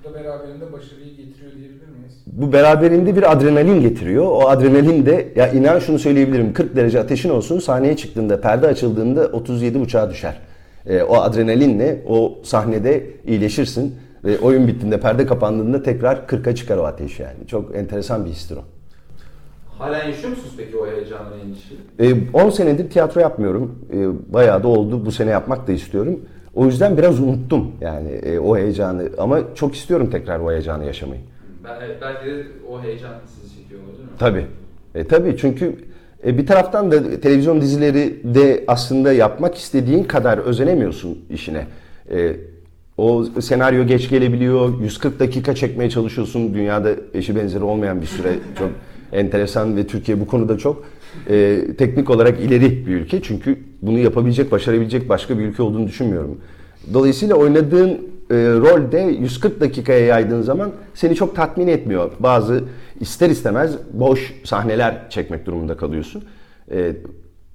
Bu 0.04 0.08
da 0.10 0.14
beraberinde 0.14 0.72
başarıyı 0.72 1.16
getiriyor 1.16 1.52
diyebilir 1.52 1.88
miyiz? 1.88 2.14
Bu 2.26 2.52
beraberinde 2.52 3.16
bir 3.16 3.32
adrenalin 3.32 3.80
getiriyor. 3.80 4.26
O 4.26 4.48
adrenalin 4.48 5.06
de 5.06 5.28
ya 5.36 5.48
inan 5.52 5.78
şunu 5.78 5.98
söyleyebilirim. 5.98 6.52
40 6.52 6.76
derece 6.76 7.00
ateşin 7.00 7.30
olsun 7.30 7.58
sahneye 7.58 7.96
çıktığında 7.96 8.40
perde 8.40 8.66
açıldığında 8.66 9.26
37 9.26 9.78
uçağa 9.78 10.10
düşer. 10.10 10.36
Ee, 10.86 11.02
o 11.02 11.16
adrenalinle 11.16 12.02
o 12.08 12.38
sahnede 12.42 13.06
iyileşirsin 13.26 13.94
ve 14.24 14.38
oyun 14.38 14.68
bittiğinde 14.68 15.00
perde 15.00 15.26
kapandığında 15.26 15.82
tekrar 15.82 16.16
40'a 16.16 16.54
çıkar 16.54 16.76
o 16.76 16.84
ateş 16.84 17.20
yani. 17.20 17.46
Çok 17.46 17.76
enteresan 17.76 18.24
bir 18.24 18.30
histir 18.30 18.56
o. 18.56 18.60
Halen 19.78 20.08
yaşıyor 20.08 20.28
musunuz 20.30 20.54
peki 20.56 20.76
o 20.76 20.86
heyecanı 20.86 21.28
endişeyi? 21.44 21.80
Ee, 22.34 22.44
10 22.44 22.50
senedir 22.50 22.90
tiyatro 22.90 23.20
yapmıyorum. 23.20 23.78
Ee, 23.92 24.32
Bayağı 24.32 24.62
da 24.62 24.68
oldu. 24.68 25.06
Bu 25.06 25.12
sene 25.12 25.30
yapmak 25.30 25.66
da 25.68 25.72
istiyorum. 25.72 26.20
O 26.54 26.66
yüzden 26.66 26.98
biraz 26.98 27.20
unuttum 27.20 27.72
yani 27.80 28.10
e, 28.10 28.38
o 28.38 28.56
heyecanı. 28.56 29.08
Ama 29.18 29.40
çok 29.54 29.74
istiyorum 29.74 30.10
tekrar 30.10 30.40
o 30.40 30.50
heyecanı 30.50 30.84
yaşamayı. 30.84 31.20
Belki 32.00 32.26
de 32.26 32.46
o 32.70 32.82
heyecan 32.82 33.12
sizi 33.26 33.54
çekiyor 33.54 33.80
olabilir 33.80 34.04
mi? 34.04 34.10
Tabii. 34.18 34.46
E, 34.94 35.04
tabii 35.04 35.36
çünkü 35.36 35.74
e, 36.26 36.38
bir 36.38 36.46
taraftan 36.46 36.92
da 36.92 37.20
televizyon 37.20 37.60
dizileri 37.60 38.20
de 38.24 38.64
aslında 38.66 39.12
yapmak 39.12 39.54
istediğin 39.54 40.04
kadar 40.04 40.38
özenemiyorsun 40.38 41.18
işine. 41.30 41.66
E, 42.12 42.36
o 42.98 43.24
senaryo 43.24 43.86
geç 43.86 44.08
gelebiliyor, 44.08 44.80
140 44.80 45.20
dakika 45.20 45.54
çekmeye 45.54 45.90
çalışıyorsun. 45.90 46.54
Dünyada 46.54 46.90
eşi 47.14 47.36
benzeri 47.36 47.64
olmayan 47.64 48.00
bir 48.00 48.06
süre 48.06 48.34
çok 48.58 48.70
enteresan 49.12 49.76
ve 49.76 49.86
Türkiye 49.86 50.20
bu 50.20 50.26
konuda 50.26 50.58
çok 50.58 50.84
e, 51.30 51.62
teknik 51.78 52.10
olarak 52.10 52.40
ileri 52.40 52.86
bir 52.86 52.92
ülke. 52.92 53.22
Çünkü 53.22 53.58
bunu 53.82 53.98
yapabilecek, 53.98 54.52
başarabilecek 54.52 55.08
başka 55.08 55.38
bir 55.38 55.44
ülke 55.44 55.62
olduğunu 55.62 55.86
düşünmüyorum. 55.86 56.38
Dolayısıyla 56.94 57.34
oynadığın 57.36 57.88
e, 58.30 58.34
rolde 58.34 58.98
140 58.98 59.60
dakikaya 59.60 60.06
yaydığın 60.06 60.42
zaman 60.42 60.70
seni 60.94 61.14
çok 61.14 61.36
tatmin 61.36 61.68
etmiyor. 61.68 62.10
Bazı 62.20 62.64
ister 63.00 63.30
istemez 63.30 63.76
boş 63.92 64.34
sahneler 64.44 65.10
çekmek 65.10 65.46
durumunda 65.46 65.76
kalıyorsun. 65.76 66.24
E, 66.70 66.92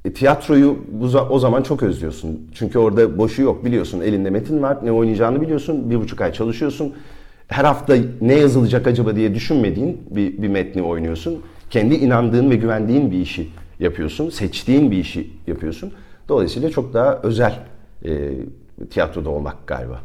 e, 0.05 0.13
tiyatroyu 0.13 0.77
bu, 0.91 1.05
o 1.05 1.39
zaman 1.39 1.63
çok 1.63 1.83
özlüyorsun. 1.83 2.49
Çünkü 2.53 2.79
orada 2.79 3.17
boşu 3.17 3.41
yok 3.41 3.65
biliyorsun. 3.65 4.01
Elinde 4.01 4.29
metin 4.29 4.61
var, 4.61 4.77
ne 4.83 4.91
oynayacağını 4.91 5.41
biliyorsun. 5.41 5.89
Bir 5.89 5.95
buçuk 5.95 6.21
ay 6.21 6.33
çalışıyorsun. 6.33 6.93
Her 7.47 7.63
hafta 7.63 7.95
ne 8.21 8.33
yazılacak 8.35 8.87
acaba 8.87 9.15
diye 9.15 9.35
düşünmediğin 9.35 10.01
bir, 10.09 10.41
bir 10.41 10.47
metni 10.47 10.81
oynuyorsun. 10.81 11.41
Kendi 11.75 11.95
inandığın 11.95 12.49
ve 12.49 12.55
güvendiğin 12.55 13.11
bir 13.11 13.19
işi 13.19 13.49
yapıyorsun. 13.79 14.29
Seçtiğin 14.29 14.91
bir 14.91 14.97
işi 14.97 15.29
yapıyorsun. 15.47 15.93
Dolayısıyla 16.29 16.69
çok 16.69 16.93
daha 16.93 17.19
özel 17.23 17.59
e, 18.05 18.31
tiyatroda 18.89 19.29
olmak 19.29 19.67
galiba. 19.67 20.01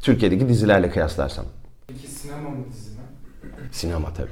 Türkiye'deki 0.00 0.48
dizilerle 0.48 0.90
kıyaslarsam. 0.90 1.44
Peki 1.88 2.06
sinema 2.06 2.50
mı 2.50 2.56
dizi 2.72 2.90
mi? 2.90 2.96
Sinema 3.72 4.14
tabii. 4.14 4.28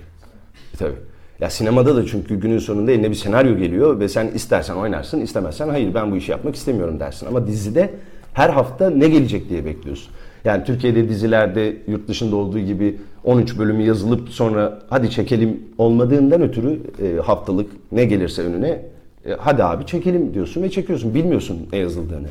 Tabii. 0.78 0.96
Ya 1.40 1.50
sinemada 1.50 1.96
da 1.96 2.06
çünkü 2.06 2.40
günün 2.40 2.58
sonunda 2.58 2.92
eline 2.92 3.10
bir 3.10 3.14
senaryo 3.14 3.56
geliyor 3.56 4.00
ve 4.00 4.08
sen 4.08 4.26
istersen 4.26 4.74
oynarsın, 4.74 5.20
istemezsen 5.20 5.68
hayır 5.68 5.94
ben 5.94 6.12
bu 6.12 6.16
işi 6.16 6.30
yapmak 6.30 6.56
istemiyorum 6.56 7.00
dersin. 7.00 7.26
Ama 7.26 7.46
dizide 7.46 7.94
her 8.32 8.50
hafta 8.50 8.90
ne 8.90 9.08
gelecek 9.08 9.48
diye 9.48 9.64
bekliyorsun. 9.64 10.12
Yani 10.48 10.64
Türkiye'de 10.64 11.08
dizilerde 11.08 11.76
yurt 11.88 12.08
dışında 12.08 12.36
olduğu 12.36 12.58
gibi 12.58 12.96
13 13.24 13.58
bölümü 13.58 13.82
yazılıp 13.82 14.28
sonra 14.28 14.82
hadi 14.90 15.10
çekelim 15.10 15.62
olmadığından 15.78 16.42
ötürü 16.42 16.80
e, 17.02 17.20
haftalık 17.20 17.70
ne 17.92 18.04
gelirse 18.04 18.42
önüne 18.42 18.82
e, 19.26 19.32
hadi 19.38 19.64
abi 19.64 19.86
çekelim 19.86 20.34
diyorsun 20.34 20.62
ve 20.62 20.70
çekiyorsun. 20.70 21.14
Bilmiyorsun 21.14 21.68
ne 21.72 21.78
yazıldığını. 21.78 22.28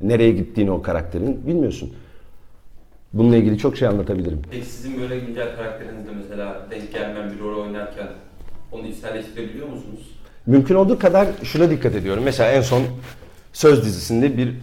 Nereye 0.00 0.30
gittiğini 0.30 0.70
o 0.70 0.82
karakterin 0.82 1.46
bilmiyorsun. 1.46 1.92
Bununla 3.12 3.36
ilgili 3.36 3.58
çok 3.58 3.76
şey 3.76 3.88
anlatabilirim. 3.88 4.42
Peki 4.50 4.66
sizin 4.66 5.00
böyle 5.00 5.18
güncel 5.18 5.56
karakterinizde 5.56 6.10
mesela 6.22 6.66
denk 6.70 6.92
gelmeyen 6.92 7.30
bir 7.30 7.40
rol 7.40 7.62
oynarken 7.62 8.06
onu 8.72 8.86
içselleştirebiliyor 8.86 9.68
musunuz? 9.68 10.00
Mümkün 10.46 10.74
olduğu 10.74 10.98
kadar 10.98 11.28
şuna 11.42 11.70
dikkat 11.70 11.94
ediyorum. 11.94 12.22
Mesela 12.24 12.50
en 12.50 12.62
son 12.62 12.82
Söz 13.52 13.84
dizisinde 13.84 14.36
bir 14.36 14.54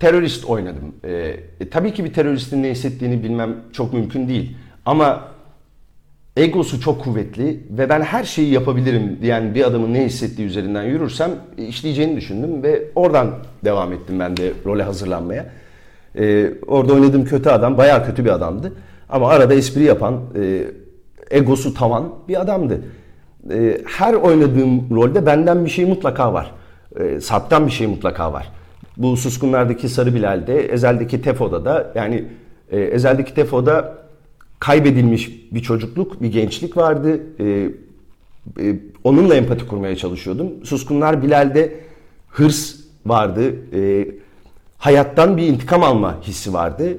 terörist 0.00 0.44
oynadım. 0.44 0.94
Ee, 1.04 1.36
e, 1.60 1.68
tabii 1.70 1.94
ki 1.94 2.04
bir 2.04 2.12
teröristin 2.12 2.62
ne 2.62 2.70
hissettiğini 2.70 3.22
bilmem 3.22 3.56
çok 3.72 3.92
mümkün 3.92 4.28
değil. 4.28 4.56
Ama 4.86 5.28
egosu 6.36 6.80
çok 6.80 7.04
kuvvetli 7.04 7.60
ve 7.70 7.88
ben 7.88 8.00
her 8.00 8.24
şeyi 8.24 8.52
yapabilirim 8.52 9.18
diyen 9.22 9.54
bir 9.54 9.64
adamın 9.64 9.94
ne 9.94 10.04
hissettiği 10.04 10.46
üzerinden 10.46 10.82
yürürsem 10.82 11.30
e, 11.58 11.64
işleyeceğini 11.64 12.16
düşündüm 12.16 12.62
ve 12.62 12.82
oradan 12.94 13.30
devam 13.64 13.92
ettim 13.92 14.20
ben 14.20 14.36
de 14.36 14.52
role 14.66 14.82
hazırlanmaya. 14.82 15.46
Ee, 16.18 16.50
orada 16.66 16.92
oynadığım 16.92 17.24
kötü 17.24 17.48
adam 17.48 17.78
bayağı 17.78 18.06
kötü 18.06 18.24
bir 18.24 18.30
adamdı. 18.30 18.72
Ama 19.08 19.28
arada 19.28 19.54
espri 19.54 19.82
yapan, 19.82 20.20
e, 20.40 20.64
egosu 21.30 21.74
tavan 21.74 22.12
bir 22.28 22.40
adamdı. 22.40 22.80
E, 23.50 23.80
her 23.86 24.14
oynadığım 24.14 24.96
rolde 24.96 25.26
benden 25.26 25.64
bir 25.64 25.70
şey 25.70 25.84
mutlaka 25.84 26.32
var. 26.32 26.52
E, 27.00 27.20
Sarp'tan 27.20 27.66
bir 27.66 27.72
şey 27.72 27.86
mutlaka 27.86 28.32
var. 28.32 28.50
Bu 29.00 29.16
Suskunlar'daki 29.16 29.88
Sarı 29.88 30.14
Bilal'de, 30.14 30.72
Ezel'deki 30.72 31.22
Tefo'da 31.22 31.64
da 31.64 31.92
yani 31.94 32.24
e, 32.70 32.80
Ezel'deki 32.80 33.34
Tefo'da 33.34 33.94
kaybedilmiş 34.58 35.30
bir 35.52 35.60
çocukluk, 35.60 36.22
bir 36.22 36.32
gençlik 36.32 36.76
vardı. 36.76 37.20
E, 37.38 37.44
e, 38.60 38.76
onunla 39.04 39.34
empati 39.34 39.66
kurmaya 39.66 39.96
çalışıyordum. 39.96 40.64
Suskunlar 40.64 41.22
Bilal'de 41.22 41.74
hırs 42.28 42.76
vardı. 43.06 43.54
E, 43.74 44.08
hayattan 44.78 45.36
bir 45.36 45.46
intikam 45.46 45.82
alma 45.82 46.22
hissi 46.22 46.52
vardı. 46.52 46.98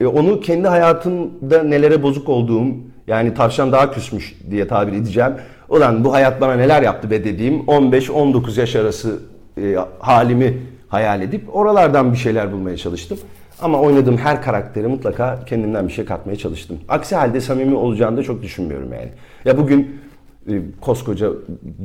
E, 0.00 0.06
onu 0.06 0.40
kendi 0.40 0.68
hayatımda 0.68 1.62
nelere 1.62 2.02
bozuk 2.02 2.28
olduğum, 2.28 2.66
yani 3.06 3.34
tavşan 3.34 3.72
daha 3.72 3.90
küsmüş 3.90 4.34
diye 4.50 4.68
tabir 4.68 4.92
edeceğim. 4.92 5.32
Ulan 5.68 6.04
bu 6.04 6.12
hayat 6.12 6.40
bana 6.40 6.54
neler 6.54 6.82
yaptı 6.82 7.10
be 7.10 7.24
dediğim 7.24 7.54
15-19 7.60 8.60
yaş 8.60 8.76
arası 8.76 9.18
e, 9.58 9.76
halimi 9.98 10.58
hayal 10.88 11.22
edip 11.22 11.56
oralardan 11.56 12.12
bir 12.12 12.18
şeyler 12.18 12.52
bulmaya 12.52 12.76
çalıştım. 12.76 13.18
Ama 13.60 13.80
oynadığım 13.80 14.16
her 14.16 14.42
karaktere 14.42 14.86
mutlaka 14.86 15.44
kendimden 15.44 15.88
bir 15.88 15.92
şey 15.92 16.04
katmaya 16.04 16.36
çalıştım. 16.36 16.78
Aksi 16.88 17.16
halde 17.16 17.40
samimi 17.40 17.74
olacağını 17.74 18.16
da 18.16 18.22
çok 18.22 18.42
düşünmüyorum 18.42 18.92
yani. 18.92 19.08
Ya 19.44 19.58
bugün 19.58 20.00
e, 20.48 20.52
koskoca 20.80 21.30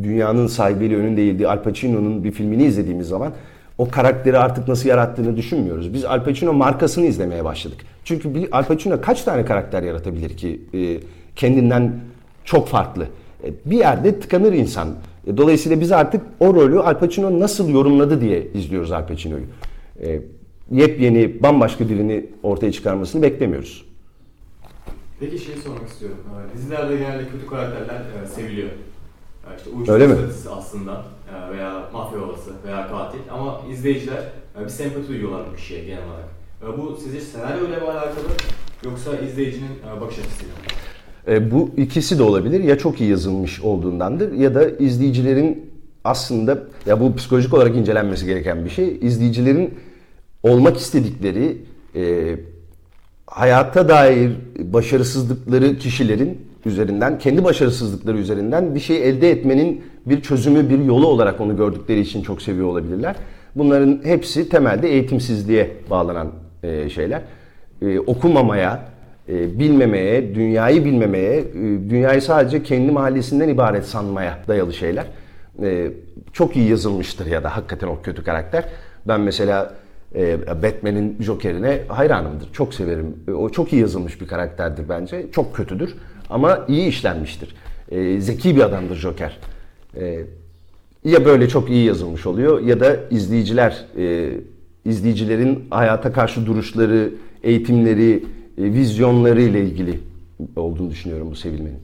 dünyanın 0.04 0.48
sahibiyle 0.48 0.96
önünde 0.96 1.22
eğildiği 1.22 1.48
Al 1.48 1.64
Pacino'nun 1.64 2.24
bir 2.24 2.32
filmini 2.32 2.64
izlediğimiz 2.64 3.08
zaman 3.08 3.34
o 3.78 3.90
karakteri 3.90 4.38
artık 4.38 4.68
nasıl 4.68 4.90
yarattığını 4.90 5.38
düşünmüyoruz. 5.38 5.94
Biz 5.94 6.06
Al 6.06 6.24
Pacino 6.24 6.54
markasını 6.54 7.06
izlemeye 7.06 7.46
başladık. 7.46 7.80
Çünkü 8.04 8.36
bir 8.36 8.58
Al 8.58 8.64
Pacino 8.64 9.02
kaç 9.02 9.22
tane 9.22 9.46
karakter 9.46 9.84
yaratabilir 9.84 10.38
ki 10.38 10.62
e, 10.74 11.00
kendinden 11.36 11.94
çok 12.46 12.68
farklı. 12.68 13.08
E, 13.44 13.52
bir 13.66 13.78
yerde 13.78 14.20
tıkanır 14.20 14.54
insan. 14.54 14.88
E, 15.28 15.38
dolayısıyla 15.38 15.80
biz 15.82 15.92
artık 15.92 16.22
o 16.40 16.54
rolü 16.54 16.80
Al 16.80 17.00
Pacino 17.00 17.40
nasıl 17.40 17.70
yorumladı 17.70 18.22
diye 18.22 18.48
izliyoruz 18.54 18.92
Al 18.92 19.08
Pacino'yu. 19.08 19.44
E, 20.04 20.22
yepyeni, 20.72 21.44
bambaşka 21.44 21.90
birini 21.90 22.26
ortaya 22.44 22.72
çıkarmasını 22.72 23.22
beklemiyoruz. 23.22 23.86
Peki 25.20 25.40
şey 25.40 25.56
sormak 25.56 25.88
istiyorum. 25.90 26.18
Ee, 26.54 26.58
Dizilerde 26.58 26.98
genelde 26.98 27.24
kötü 27.30 27.48
karakterler 27.48 28.02
e, 28.24 28.28
seviliyor. 28.28 28.70
İşte 29.58 29.70
uyuşturucu 29.70 29.92
Öyle 30.04 30.08
mi? 30.08 30.16
aslında 30.58 31.06
e, 31.30 31.52
veya 31.58 31.90
mafya 31.94 32.22
babası 32.22 32.52
veya 32.68 32.88
katil 32.88 33.20
ama 33.32 33.62
izleyiciler 33.72 34.24
e, 34.60 34.64
bir 34.64 34.70
sempati 34.70 35.08
duyuyorlar 35.08 35.42
bu 35.52 35.56
kişiye 35.56 35.84
genel 35.86 36.04
olarak. 36.06 36.30
E, 36.64 36.78
Bu 36.78 36.98
sizce 37.04 37.22
senaryo 37.22 37.68
ile 37.68 37.76
mi 37.80 37.84
alakalı 37.86 38.28
yoksa 38.86 39.18
izleyicinin 39.18 39.70
e, 39.98 40.02
bakış 40.02 40.20
açısıyla 40.20 40.54
mı? 40.54 40.62
E, 41.28 41.52
bu 41.52 41.70
ikisi 41.78 42.20
de 42.20 42.24
olabilir. 42.24 42.64
Ya 42.64 42.78
çok 42.78 43.02
iyi 43.02 43.10
yazılmış 43.10 43.62
olduğundandır 43.62 44.34
ya 44.34 44.56
da 44.56 44.70
izleyicilerin 44.70 45.72
aslında 46.04 46.58
ya 46.86 47.00
bu 47.00 47.16
psikolojik 47.16 47.54
olarak 47.54 47.76
incelenmesi 47.76 48.26
gereken 48.26 48.66
bir 48.66 48.70
şey. 48.70 48.98
İzleyicilerin 49.02 49.74
olmak 50.44 50.78
istedikleri 50.78 51.58
e, 51.96 52.36
hayata 53.28 53.90
dair 53.90 54.32
başarısızlıkları 54.60 55.78
kişilerin 55.78 56.38
üzerinden, 56.66 57.20
kendi 57.20 57.44
başarısızlıkları 57.44 58.18
üzerinden 58.18 58.76
bir 58.76 58.80
şey 58.80 59.10
elde 59.10 59.32
etmenin 59.32 59.82
bir 60.06 60.22
çözümü, 60.22 60.70
bir 60.70 60.80
yolu 60.86 61.08
olarak 61.08 61.42
onu 61.42 61.58
gördükleri 61.58 62.00
için 62.00 62.22
çok 62.22 62.42
seviyor 62.42 62.68
olabilirler. 62.68 63.16
Bunların 63.56 64.02
hepsi 64.04 64.50
temelde 64.50 64.90
eğitimsizliğe 64.90 65.72
bağlanan 65.90 66.32
e, 66.64 66.90
şeyler. 66.90 67.22
E, 67.82 68.00
okumamaya, 68.00 68.91
bilmemeye, 69.60 70.36
dünyayı 70.36 70.86
bilmemeye, 70.86 71.40
e, 71.40 71.44
dünyayı 71.90 72.22
sadece 72.22 72.64
kendi 72.64 72.92
mahallesinden 72.92 73.50
ibaret 73.50 73.86
sanmaya 73.86 74.38
dayalı 74.48 74.74
şeyler. 74.74 75.06
E, 75.64 75.88
çok 76.34 76.56
iyi 76.56 76.70
yazılmıştır 76.70 77.26
ya 77.26 77.44
da 77.44 77.56
hakikaten 77.58 77.88
o 77.88 78.02
kötü 78.02 78.24
karakter. 78.24 78.66
Ben 79.08 79.22
mesela 79.22 79.74
e, 80.16 80.38
Batman'in 80.64 81.18
Joker'ine 81.20 81.80
hayranımdır. 81.88 82.54
Çok 82.54 82.74
severim. 82.74 83.16
E, 83.28 83.32
O 83.32 83.50
çok 83.50 83.74
iyi 83.74 83.82
yazılmış 83.82 84.22
bir 84.22 84.28
karakterdir 84.28 84.90
bence. 84.90 85.26
Çok 85.32 85.56
kötüdür 85.56 85.94
ama 86.30 86.66
iyi 86.68 86.88
işlenmiştir. 86.88 87.56
E, 87.92 88.22
Zeki 88.22 88.56
bir 88.56 88.62
adamdır 88.62 88.96
Joker. 88.96 89.38
E, 90.00 90.20
Ya 91.06 91.26
böyle 91.26 91.48
çok 91.50 91.70
iyi 91.70 91.86
yazılmış 91.86 92.26
oluyor 92.26 92.62
ya 92.62 92.80
da 92.80 92.96
izleyiciler, 93.12 93.86
e, 93.98 94.30
izleyicilerin 94.86 95.64
hayata 95.70 96.12
karşı 96.14 96.46
duruşları, 96.46 97.10
eğitimleri, 97.44 98.12
e, 98.14 98.20
vizyonları 98.58 99.42
ile 99.42 99.64
ilgili 99.64 100.00
olduğunu 100.56 100.90
düşünüyorum 100.90 101.32
bu 101.32 101.36
sevilmenin. 101.36 101.80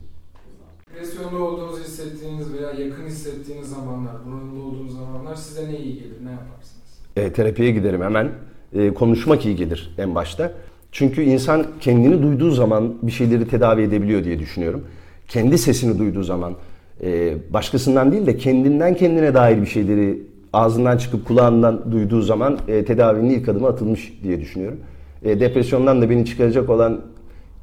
Depresyonda 0.94 1.42
olduğunuzu 1.42 1.82
hissettiğiniz 1.82 2.52
veya 2.52 2.86
yakın 2.86 3.06
hissettiğiniz 3.06 3.68
zamanlar, 3.68 4.12
bunalımda 4.26 4.60
olduğunuz 4.60 4.92
zamanlar 4.92 5.34
size 5.34 5.68
ne 5.68 5.78
iyi 5.78 5.94
gelir, 5.94 6.16
ne 6.24 6.30
yaparsınız? 6.30 6.98
E, 7.16 7.32
terapiye 7.32 7.70
giderim 7.70 8.02
hemen. 8.02 8.30
E, 8.72 8.94
konuşmak 8.94 9.46
iyi 9.46 9.56
gelir 9.56 9.94
en 9.98 10.14
başta. 10.14 10.52
Çünkü 10.92 11.22
insan 11.22 11.66
kendini 11.80 12.22
duyduğu 12.22 12.50
zaman 12.50 12.94
bir 13.02 13.12
şeyleri 13.12 13.48
tedavi 13.48 13.82
edebiliyor 13.82 14.24
diye 14.24 14.38
düşünüyorum. 14.38 14.84
Kendi 15.28 15.58
sesini 15.58 15.98
duyduğu 15.98 16.22
zaman, 16.22 16.54
e, 17.02 17.36
başkasından 17.50 18.12
değil 18.12 18.26
de 18.26 18.36
kendinden 18.36 18.94
kendine 18.94 19.34
dair 19.34 19.60
bir 19.60 19.66
şeyleri 19.66 20.22
ağzından 20.52 20.98
çıkıp 20.98 21.26
kulağından 21.26 21.92
duyduğu 21.92 22.22
zaman 22.22 22.58
e, 22.68 22.84
tedavinin 22.84 23.30
ilk 23.30 23.48
adımı 23.48 23.66
atılmış 23.66 24.12
diye 24.22 24.40
düşünüyorum. 24.40 24.78
E, 25.24 25.40
depresyondan 25.40 26.02
da 26.02 26.10
beni 26.10 26.24
çıkaracak 26.26 26.70
olan 26.70 27.00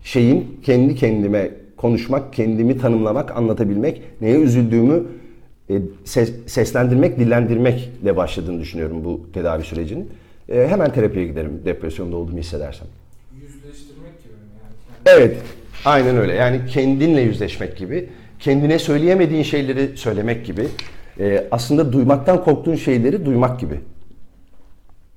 şeyin 0.03 0.59
kendi 0.63 0.95
kendime 0.95 1.49
konuşmak, 1.77 2.33
kendimi 2.33 2.77
tanımlamak, 2.77 3.37
anlatabilmek, 3.37 4.01
neye 4.21 4.39
üzüldüğümü 4.39 5.03
e, 5.69 5.73
ses- 6.05 6.33
seslendirmek, 6.47 7.19
dillendirmekle 7.19 8.17
başladığını 8.17 8.61
düşünüyorum 8.61 9.03
bu 9.05 9.21
tedavi 9.33 9.63
sürecinin. 9.63 10.09
E, 10.49 10.67
hemen 10.67 10.93
terapiye 10.93 11.25
giderim 11.27 11.61
depresyonda 11.65 12.15
olduğumu 12.15 12.39
hissedersem. 12.39 12.87
Yüzleştirmek 13.41 14.23
gibi 14.23 14.33
mi 14.33 14.39
yani? 15.07 15.17
Evet, 15.17 15.37
aynen 15.85 16.17
öyle. 16.17 16.33
Yani 16.33 16.59
kendinle 16.69 17.21
yüzleşmek 17.21 17.77
gibi, 17.77 18.09
kendine 18.39 18.79
söyleyemediğin 18.79 19.43
şeyleri 19.43 19.97
söylemek 19.97 20.45
gibi, 20.45 20.67
e, 21.19 21.47
aslında 21.51 21.93
duymaktan 21.93 22.43
korktuğun 22.43 22.75
şeyleri 22.75 23.25
duymak 23.25 23.59
gibi. 23.59 23.79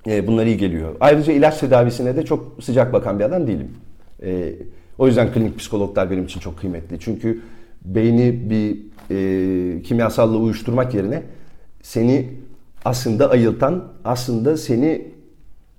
E, 0.08 0.26
bunlar 0.26 0.46
iyi 0.46 0.56
geliyor. 0.56 0.96
Ayrıca 1.00 1.32
ilaç 1.32 1.58
tedavisine 1.58 2.16
de 2.16 2.24
çok 2.24 2.62
sıcak 2.62 2.92
bakan 2.92 3.18
bir 3.18 3.24
adam 3.24 3.46
değilim. 3.46 3.70
E, 4.22 4.52
o 4.98 5.06
yüzden 5.06 5.32
klinik 5.32 5.58
psikologlar 5.58 6.10
benim 6.10 6.24
için 6.24 6.40
çok 6.40 6.58
kıymetli. 6.58 7.00
Çünkü 7.00 7.40
beyni 7.84 8.50
bir 8.50 8.78
e, 9.10 9.82
kimyasalla 9.82 10.36
uyuşturmak 10.36 10.94
yerine 10.94 11.22
seni 11.82 12.28
aslında 12.84 13.30
ayıltan, 13.30 13.84
aslında 14.04 14.56
seni 14.56 15.06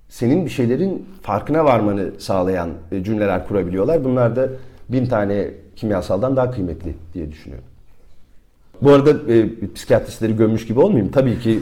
senin 0.10 0.46
bir 0.46 0.50
şeylerin 0.50 1.06
farkına 1.22 1.65
varmanı 1.65 2.12
sağlayan 2.18 2.70
e, 2.92 3.04
cümleler 3.04 3.48
kurabiliyorlar. 3.48 4.04
Bunlar 4.04 4.36
da 4.36 4.50
bin 4.89 5.06
tane 5.06 5.48
kimyasaldan 5.76 6.36
daha 6.36 6.52
kıymetli 6.52 6.94
diye 7.13 7.32
düşünüyorum. 7.32 7.68
Bu 8.82 8.92
arada 8.92 9.34
e, 9.34 9.46
psikiyatristleri 9.76 10.36
gömmüş 10.36 10.68
gibi 10.68 10.80
olmayayım. 10.80 11.12
Tabii 11.12 11.39
ki 11.39 11.60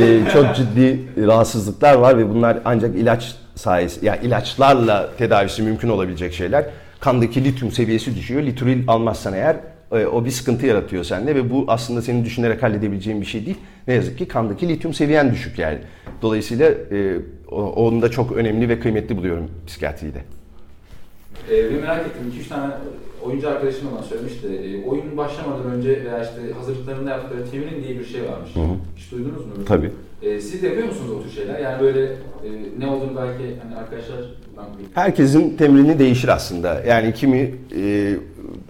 e, 0.00 0.20
çok 0.32 0.56
ciddi 0.56 1.00
rahatsızlıklar 1.26 1.94
var 1.94 2.18
ve 2.18 2.30
bunlar 2.30 2.58
ancak 2.64 2.96
ilaç 2.96 3.36
sayesi, 3.54 4.06
yani 4.06 4.18
ilaçlarla 4.26 5.10
tedavisi 5.18 5.62
mümkün 5.62 5.88
olabilecek 5.88 6.32
şeyler. 6.32 6.64
Kandaki 7.00 7.44
lityum 7.44 7.72
seviyesi 7.72 8.16
düşüyor. 8.16 8.42
Litril 8.42 8.84
almazsan 8.88 9.34
eğer 9.34 9.56
e, 9.92 10.06
o 10.06 10.24
bir 10.24 10.30
sıkıntı 10.30 10.66
yaratıyor 10.66 11.04
sende 11.04 11.34
ve 11.34 11.50
bu 11.50 11.64
aslında 11.68 12.02
senin 12.02 12.24
düşünerek 12.24 12.62
halledebileceğin 12.62 13.20
bir 13.20 13.26
şey 13.26 13.46
değil. 13.46 13.58
Ne 13.88 13.94
yazık 13.94 14.18
ki 14.18 14.28
kandaki 14.28 14.68
lityum 14.68 14.94
seviyen 14.94 15.32
düşük 15.32 15.58
yani. 15.58 15.78
Dolayısıyla 16.22 16.70
e, 16.70 17.16
onu 17.50 18.02
da 18.02 18.10
çok 18.10 18.32
önemli 18.32 18.68
ve 18.68 18.80
kıymetli 18.80 19.16
buluyorum 19.16 19.50
psikiyatride. 19.66 20.18
Ee, 21.50 21.54
ve 21.64 21.80
merak 21.80 22.06
ettim, 22.06 22.32
2-3 22.44 22.48
tane 22.48 22.74
oyuncu 23.28 23.48
arkadaşım 23.48 23.88
bana 23.96 24.02
söylemişti. 24.02 24.46
Ee, 24.46 24.88
oyun 24.88 25.16
başlamadan 25.16 25.70
önce 25.72 26.04
veya 26.04 26.22
işte 26.22 26.52
hazırlıklarında 26.58 27.10
yaptıkları 27.10 27.50
temrin 27.50 27.84
diye 27.84 27.98
bir 27.98 28.04
şey 28.04 28.22
varmış. 28.22 28.50
Hı 28.54 28.60
hı. 28.60 28.76
Hiç 28.96 29.12
duydunuz 29.12 29.46
mu? 29.46 29.52
Tabii. 29.66 29.90
Ee, 30.22 30.40
siz 30.40 30.62
de 30.62 30.66
yapıyor 30.66 30.88
musunuz 30.88 31.10
o 31.10 31.22
tür 31.22 31.30
şeyler? 31.30 31.58
Yani 31.58 31.82
böyle 31.82 32.04
e, 32.04 32.48
ne 32.78 32.86
olduğunu 32.86 33.16
belki 33.16 33.56
hani 33.62 33.76
arkadaşlar 33.76 34.18
Herkesin 34.94 35.56
temrini 35.56 35.98
değişir 35.98 36.28
aslında. 36.28 36.82
Yani 36.88 37.14
kimi 37.14 37.38
e, 37.38 38.14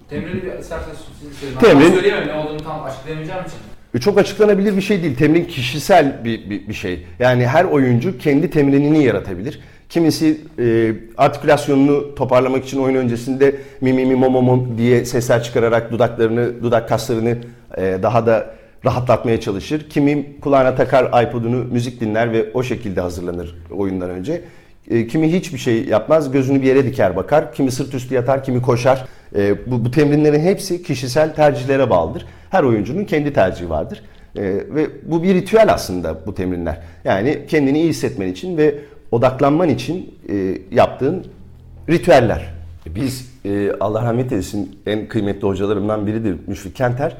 temrini 0.09 0.43
bir 0.43 0.51
siz 0.61 1.33
söyleyin. 1.39 1.59
Temrin- 1.59 1.91
Ben 1.91 1.93
söyleyemem 1.93 2.27
ne 2.27 2.33
olduğunu 2.33 2.57
tam 2.57 2.83
açıklayamayacağım 2.83 3.45
için. 3.45 4.01
Çok 4.01 4.17
açıklanabilir 4.17 4.75
bir 4.77 4.81
şey 4.81 5.03
değil. 5.03 5.15
Temrin 5.15 5.45
kişisel 5.45 6.25
bir, 6.25 6.49
bir, 6.49 6.67
bir 6.67 6.73
şey. 6.73 7.05
Yani 7.19 7.47
her 7.47 7.65
oyuncu 7.65 8.17
kendi 8.17 8.49
temrinini 8.49 9.03
yaratabilir. 9.03 9.59
Kimisi 9.89 10.37
e, 10.59 10.93
artikülasyonunu 11.17 12.15
toparlamak 12.15 12.65
için 12.65 12.79
oyun 12.79 12.95
öncesinde 12.95 13.55
mi 13.81 13.93
mi 13.93 14.05
mi 14.05 14.15
mo 14.15 14.29
mo 14.29 14.41
mo 14.41 14.65
diye 14.77 15.05
sesler 15.05 15.43
çıkararak 15.43 15.91
dudaklarını, 15.91 16.63
dudak 16.63 16.89
kaslarını 16.89 17.37
e, 17.77 17.97
daha 18.03 18.25
da 18.25 18.55
rahatlatmaya 18.85 19.39
çalışır. 19.39 19.89
Kimi 19.89 20.39
kulağına 20.41 20.75
takar 20.75 21.23
iPod'unu, 21.23 21.63
müzik 21.71 22.01
dinler 22.01 22.33
ve 22.33 22.45
o 22.53 22.63
şekilde 22.63 23.01
hazırlanır 23.01 23.55
oyundan 23.71 24.09
önce. 24.09 24.41
E, 24.89 25.07
kimi 25.07 25.33
hiçbir 25.33 25.57
şey 25.57 25.85
yapmaz, 25.85 26.31
gözünü 26.31 26.61
bir 26.61 26.67
yere 26.67 26.85
diker 26.85 27.15
bakar. 27.15 27.53
Kimi 27.53 27.71
sırt 27.71 27.93
üstü 27.93 28.15
yatar, 28.15 28.43
kimi 28.43 28.61
koşar. 28.61 29.05
E, 29.35 29.71
bu, 29.71 29.85
bu 29.85 29.91
temrinlerin 29.91 30.39
hepsi 30.39 30.83
kişisel 30.83 31.35
tercihlere 31.35 31.89
bağlıdır. 31.89 32.25
Her 32.49 32.63
oyuncunun 32.63 33.05
kendi 33.05 33.33
tercihi 33.33 33.69
vardır. 33.69 34.01
E, 34.35 34.41
ve 34.43 34.87
bu 35.03 35.23
bir 35.23 35.35
ritüel 35.35 35.73
aslında 35.73 36.17
bu 36.25 36.35
temrinler. 36.35 36.77
Yani 37.03 37.39
kendini 37.47 37.79
iyi 37.79 37.89
hissetmen 37.89 38.27
için 38.27 38.57
ve 38.57 38.75
odaklanman 39.11 39.69
için 39.69 40.15
e, 40.29 40.57
yaptığın 40.71 41.25
ritüeller. 41.89 42.53
Biz 42.85 43.31
e, 43.45 43.71
Allah 43.79 44.03
rahmet 44.03 44.31
eylesin 44.31 44.79
en 44.85 45.07
kıymetli 45.07 45.47
hocalarımdan 45.47 46.07
biridir 46.07 46.35
Müşfik 46.47 46.75
Kenter. 46.75 47.17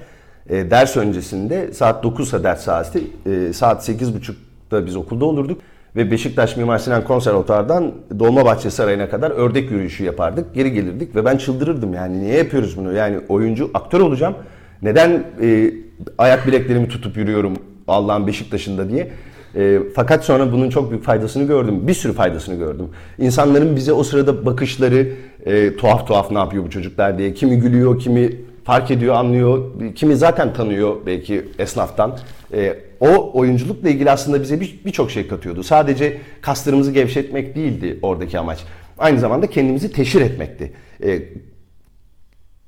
E, 0.50 0.72
ders 0.72 0.98
öncesinde 0.98 1.74
saat 1.74 2.06
9'sa 2.06 2.44
ders 2.44 2.62
saati 2.62 3.04
e, 3.26 3.54
saat 3.54 3.90
8.30'da 3.90 4.86
biz 4.86 4.96
okulda 4.96 5.26
olurduk. 5.26 5.62
Ve 5.96 6.12
Beşiktaş 6.12 6.58
Mimar 6.58 6.78
Sinan 6.78 7.04
Konservatuar'dan 7.04 7.92
Dolmabahçe 8.20 8.70
Sarayı'na 8.70 9.10
kadar 9.10 9.32
ördek 9.32 9.72
yürüyüşü 9.72 10.04
yapardık. 10.04 10.56
Geri 10.56 10.72
gelirdik 10.72 11.16
ve 11.16 11.26
ben 11.26 11.38
çıldırırdım 11.38 11.94
yani 11.94 12.22
niye 12.22 12.38
yapıyoruz 12.38 12.78
bunu? 12.78 12.94
Yani 12.94 13.20
oyuncu, 13.30 13.72
aktör 13.74 14.00
olacağım. 14.00 14.36
Neden 14.82 15.24
e, 15.42 15.74
ayak 16.18 16.48
bileklerimi 16.48 16.88
tutup 16.88 17.18
yürüyorum 17.18 17.54
Allah'ın 17.88 18.28
Beşiktaş'ında 18.28 18.90
diye. 18.90 19.12
E, 19.56 19.80
fakat 19.96 20.26
sonra 20.26 20.52
bunun 20.52 20.70
çok 20.70 20.92
büyük 20.92 21.04
faydasını 21.04 21.48
gördüm. 21.48 21.88
Bir 21.88 21.94
sürü 21.94 22.14
faydasını 22.14 22.56
gördüm. 22.56 22.90
İnsanların 23.20 23.76
bize 23.76 23.94
o 23.94 24.04
sırada 24.04 24.46
bakışları 24.46 25.08
e, 25.46 25.76
tuhaf 25.76 26.08
tuhaf 26.08 26.32
ne 26.32 26.38
yapıyor 26.38 26.64
bu 26.66 26.70
çocuklar 26.70 27.18
diye. 27.18 27.34
Kimi 27.34 27.60
gülüyor, 27.60 28.00
kimi 28.00 28.36
fark 28.64 28.92
ediyor, 28.92 29.16
anlıyor. 29.16 29.64
Kimi 29.96 30.16
zaten 30.16 30.54
tanıyor 30.54 30.96
belki 31.06 31.46
esnaftan. 31.60 32.18
E, 32.54 32.76
o 33.00 33.32
oyunculukla 33.40 33.90
ilgili 33.90 34.12
aslında 34.12 34.42
bize 34.42 34.62
bir- 34.62 34.80
birçok 34.86 35.12
şey 35.12 35.28
katıyordu. 35.28 35.64
Sadece 35.64 36.18
kaslarımızı 36.42 36.92
gevşetmek 36.92 37.56
değildi 37.56 38.00
oradaki 38.02 38.40
amaç. 38.40 38.60
Aynı 38.98 39.20
zamanda 39.20 39.48
kendimizi 39.48 39.92
teşhir 39.92 40.22
etmekti. 40.22 40.72
E, 41.04 41.20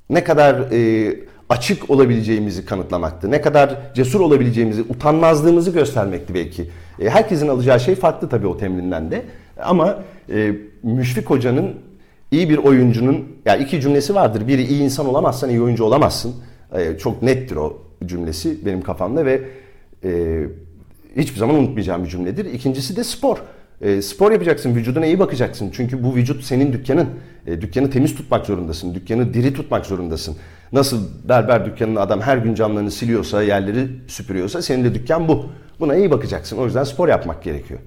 ne 0.09 0.23
kadar 0.23 0.55
e, 0.71 1.15
açık 1.51 1.89
olabileceğimizi 1.89 2.65
kanıtlamaktı. 2.65 3.31
Ne 3.31 3.41
kadar 3.41 3.77
cesur 3.95 4.19
olabileceğimizi, 4.19 4.81
utanmazlığımızı 4.81 5.71
göstermekti 5.71 6.33
belki. 6.33 6.69
E, 6.99 7.09
herkesin 7.09 7.47
alacağı 7.47 7.79
şey 7.79 7.95
farklı 7.95 8.29
tabii 8.29 8.47
o 8.47 8.57
temrinden 8.57 9.11
de. 9.11 9.21
Ama 9.63 9.99
e, 10.33 10.55
Müşfik 10.83 11.29
Hoca'nın 11.29 11.75
iyi 12.31 12.49
bir 12.49 12.57
oyuncunun, 12.57 13.27
ya 13.45 13.55
iki 13.55 13.81
cümlesi 13.81 14.15
vardır. 14.15 14.47
Biri 14.47 14.63
iyi 14.63 14.81
insan 14.81 15.07
olamazsan 15.07 15.49
iyi 15.49 15.61
oyuncu 15.61 15.83
olamazsın. 15.83 16.35
E, 16.73 16.97
çok 16.97 17.21
nettir 17.21 17.55
o 17.55 17.77
cümlesi 18.05 18.65
benim 18.65 18.81
kafamda 18.81 19.25
ve 19.25 19.41
e, 20.03 20.43
hiçbir 21.17 21.39
zaman 21.39 21.55
unutmayacağım 21.55 22.03
bir 22.03 22.09
cümledir. 22.09 22.45
İkincisi 22.45 22.95
de 22.95 23.03
spor. 23.03 23.37
E, 23.81 24.01
spor 24.01 24.31
yapacaksın, 24.31 24.75
vücuduna 24.75 25.05
iyi 25.05 25.19
bakacaksın. 25.19 25.69
Çünkü 25.73 26.03
bu 26.03 26.15
vücut 26.15 26.43
senin 26.43 26.73
dükkanın. 26.73 27.09
E, 27.47 27.61
dükkanı 27.61 27.89
temiz 27.89 28.15
tutmak 28.15 28.45
zorundasın, 28.45 28.95
dükkanı 28.95 29.33
diri 29.33 29.53
tutmak 29.53 29.85
zorundasın. 29.85 30.35
Nasıl 30.73 31.07
berber 31.29 31.65
dükkanında 31.65 32.01
adam 32.01 32.21
her 32.21 32.37
gün 32.37 32.55
camlarını 32.55 32.91
siliyorsa, 32.91 33.43
yerleri 33.43 33.87
süpürüyorsa 34.07 34.61
senin 34.61 34.83
de 34.83 34.93
dükkan 34.93 35.27
bu. 35.27 35.45
Buna 35.79 35.95
iyi 35.95 36.11
bakacaksın. 36.11 36.57
O 36.57 36.65
yüzden 36.65 36.83
spor 36.83 37.07
yapmak 37.07 37.43
gerekiyor. 37.43 37.79